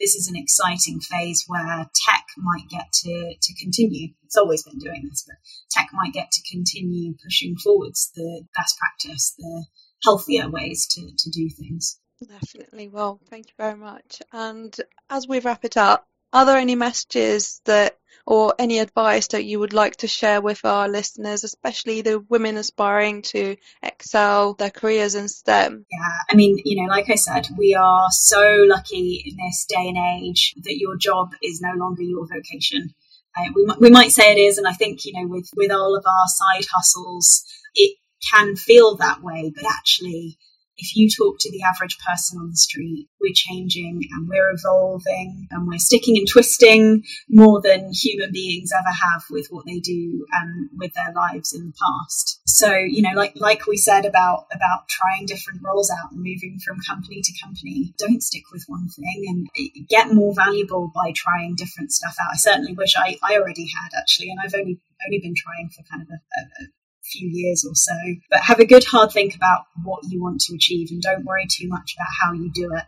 this 0.00 0.14
is 0.14 0.28
an 0.28 0.36
exciting 0.36 1.00
phase 1.00 1.44
where 1.46 1.88
tech 2.06 2.24
might 2.36 2.68
get 2.68 2.92
to, 2.92 3.34
to 3.40 3.54
continue. 3.60 4.08
It's 4.24 4.36
always 4.36 4.62
been 4.62 4.78
doing 4.78 5.08
this, 5.08 5.24
but 5.26 5.36
tech 5.70 5.88
might 5.92 6.12
get 6.12 6.30
to 6.30 6.50
continue 6.50 7.14
pushing 7.22 7.56
forwards 7.56 8.10
the 8.14 8.44
best 8.54 8.76
practice, 8.78 9.34
the 9.38 9.66
healthier 10.04 10.50
ways 10.50 10.86
to, 10.92 11.00
to 11.00 11.30
do 11.30 11.48
things. 11.48 11.98
Definitely. 12.26 12.88
Well, 12.88 13.20
thank 13.28 13.48
you 13.48 13.54
very 13.58 13.76
much. 13.76 14.22
And 14.32 14.74
as 15.10 15.28
we 15.28 15.40
wrap 15.40 15.64
it 15.64 15.76
up, 15.76 16.06
are 16.32 16.46
there 16.46 16.58
any 16.58 16.74
messages 16.74 17.60
that 17.64 17.98
or 18.26 18.54
any 18.58 18.80
advice 18.80 19.28
that 19.28 19.44
you 19.44 19.60
would 19.60 19.72
like 19.72 19.96
to 19.96 20.08
share 20.08 20.40
with 20.40 20.64
our 20.64 20.88
listeners, 20.88 21.44
especially 21.44 22.02
the 22.02 22.18
women 22.18 22.56
aspiring 22.56 23.22
to 23.22 23.56
excel 23.82 24.54
their 24.54 24.70
careers 24.70 25.14
in 25.14 25.28
STEM? 25.28 25.86
Yeah, 25.90 26.18
I 26.28 26.34
mean, 26.34 26.60
you 26.64 26.82
know, 26.82 26.88
like 26.88 27.08
I 27.08 27.14
said, 27.14 27.46
we 27.56 27.74
are 27.74 28.08
so 28.10 28.64
lucky 28.66 29.22
in 29.24 29.36
this 29.36 29.66
day 29.68 29.88
and 29.88 30.24
age 30.24 30.54
that 30.64 30.76
your 30.76 30.96
job 30.96 31.34
is 31.40 31.60
no 31.60 31.72
longer 31.76 32.02
your 32.02 32.26
vocation. 32.26 32.90
Uh, 33.38 33.44
we, 33.54 33.68
we 33.78 33.90
might 33.90 34.10
say 34.10 34.32
it 34.32 34.38
is, 34.38 34.58
and 34.58 34.66
I 34.66 34.72
think, 34.72 35.04
you 35.04 35.12
know, 35.12 35.28
with, 35.28 35.48
with 35.56 35.70
all 35.70 35.96
of 35.96 36.04
our 36.04 36.26
side 36.26 36.66
hustles, 36.72 37.44
it 37.74 37.96
can 38.32 38.56
feel 38.56 38.96
that 38.96 39.22
way, 39.22 39.52
but 39.54 39.64
actually, 39.70 40.36
if 40.78 40.94
you 40.96 41.08
talk 41.08 41.36
to 41.40 41.50
the 41.50 41.62
average 41.62 41.96
person 41.98 42.38
on 42.38 42.50
the 42.50 42.56
street, 42.56 43.08
we're 43.20 43.32
changing 43.34 44.02
and 44.12 44.28
we're 44.28 44.50
evolving 44.50 45.48
and 45.50 45.66
we're 45.66 45.78
sticking 45.78 46.16
and 46.16 46.28
twisting 46.30 47.02
more 47.28 47.60
than 47.62 47.90
human 47.92 48.30
beings 48.32 48.70
ever 48.72 48.90
have 48.90 49.22
with 49.30 49.46
what 49.50 49.64
they 49.66 49.80
do 49.80 50.26
um, 50.36 50.70
with 50.76 50.92
their 50.94 51.12
lives 51.14 51.52
in 51.52 51.66
the 51.66 51.72
past. 51.72 52.40
So, 52.46 52.72
you 52.74 53.02
know, 53.02 53.16
like 53.16 53.32
like 53.36 53.66
we 53.66 53.76
said 53.76 54.04
about 54.04 54.46
about 54.52 54.88
trying 54.88 55.26
different 55.26 55.62
roles 55.64 55.90
out 55.90 56.12
and 56.12 56.20
moving 56.20 56.58
from 56.64 56.78
company 56.86 57.20
to 57.22 57.32
company, 57.42 57.94
don't 57.98 58.22
stick 58.22 58.44
with 58.52 58.64
one 58.66 58.88
thing 58.88 59.24
and 59.28 59.88
get 59.88 60.12
more 60.12 60.34
valuable 60.34 60.90
by 60.94 61.12
trying 61.14 61.54
different 61.56 61.92
stuff 61.92 62.16
out. 62.20 62.32
I 62.32 62.36
certainly 62.36 62.74
wish 62.74 62.94
I, 62.96 63.18
I 63.22 63.36
already 63.36 63.66
had 63.66 63.98
actually, 63.98 64.30
and 64.30 64.40
I've 64.42 64.54
only 64.54 64.78
only 65.06 65.20
been 65.20 65.34
trying 65.36 65.70
for 65.70 65.82
kind 65.90 66.02
of 66.02 66.08
a, 66.08 66.64
a, 66.64 66.66
few 67.10 67.28
years 67.28 67.64
or 67.64 67.74
so. 67.74 67.94
But 68.30 68.40
have 68.40 68.60
a 68.60 68.66
good 68.66 68.84
hard 68.84 69.12
think 69.12 69.34
about 69.34 69.66
what 69.84 70.04
you 70.08 70.22
want 70.22 70.40
to 70.42 70.54
achieve 70.54 70.90
and 70.90 71.02
don't 71.02 71.24
worry 71.24 71.46
too 71.50 71.68
much 71.68 71.94
about 71.96 72.08
how 72.22 72.32
you 72.32 72.50
do 72.52 72.72
it. 72.74 72.84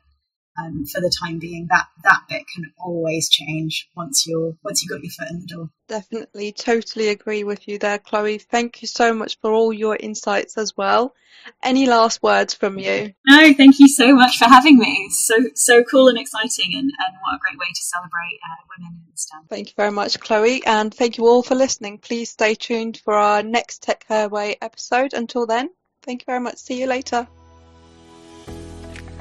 Um, 0.59 0.87
for 0.87 1.01
the 1.01 1.13
time 1.23 1.39
being, 1.39 1.69
that 1.71 1.87
that 2.03 2.23
bit 2.29 2.43
can 2.53 2.73
always 2.81 3.29
change 3.29 3.89
once 3.95 4.27
you're 4.27 4.57
once 4.65 4.83
you 4.83 4.89
got 4.89 5.05
your 5.05 5.13
foot 5.13 5.31
in 5.31 5.41
the 5.41 5.47
door. 5.47 5.71
Definitely, 5.89 6.53
totally 6.53 7.09
agree 7.09 7.45
with 7.45 7.69
you 7.69 7.79
there, 7.79 7.99
Chloe. 7.99 8.39
Thank 8.39 8.83
you 8.83 8.89
so 8.89 9.15
much 9.15 9.39
for 9.41 9.53
all 9.53 9.73
your 9.73 9.97
insights 9.97 10.59
as 10.59 10.77
well. 10.77 11.15
Any 11.63 11.87
last 11.87 12.23
words 12.23 12.55
from 12.55 12.79
you? 12.79 13.13
No, 13.27 13.53
thank 13.55 13.79
you 13.79 13.89
so 13.89 14.15
much 14.15 14.37
for 14.37 14.47
having 14.47 14.79
me. 14.79 15.09
So 15.11 15.37
so 15.55 15.85
cool 15.85 16.09
and 16.09 16.19
exciting, 16.19 16.73
and, 16.75 16.91
and 16.91 17.17
what 17.23 17.37
a 17.37 17.39
great 17.39 17.59
way 17.59 17.69
to 17.73 17.83
celebrate 17.83 18.41
uh, 18.43 18.65
women 18.77 19.01
in 19.09 19.17
STEM. 19.17 19.43
Thank 19.49 19.69
you 19.69 19.75
very 19.77 19.93
much, 19.93 20.19
Chloe, 20.19 20.65
and 20.67 20.93
thank 20.93 21.19
you 21.19 21.27
all 21.27 21.43
for 21.43 21.55
listening. 21.55 21.99
Please 21.99 22.31
stay 22.31 22.55
tuned 22.55 23.01
for 23.05 23.15
our 23.15 23.43
next 23.43 23.83
Tech 23.83 24.05
Her 24.09 24.29
Way 24.29 24.57
episode. 24.61 25.15
Until 25.15 25.47
then, 25.47 25.71
thank 26.03 26.23
you 26.23 26.27
very 26.27 26.41
much. 26.41 26.57
See 26.57 26.81
you 26.81 26.87
later. 26.89 27.29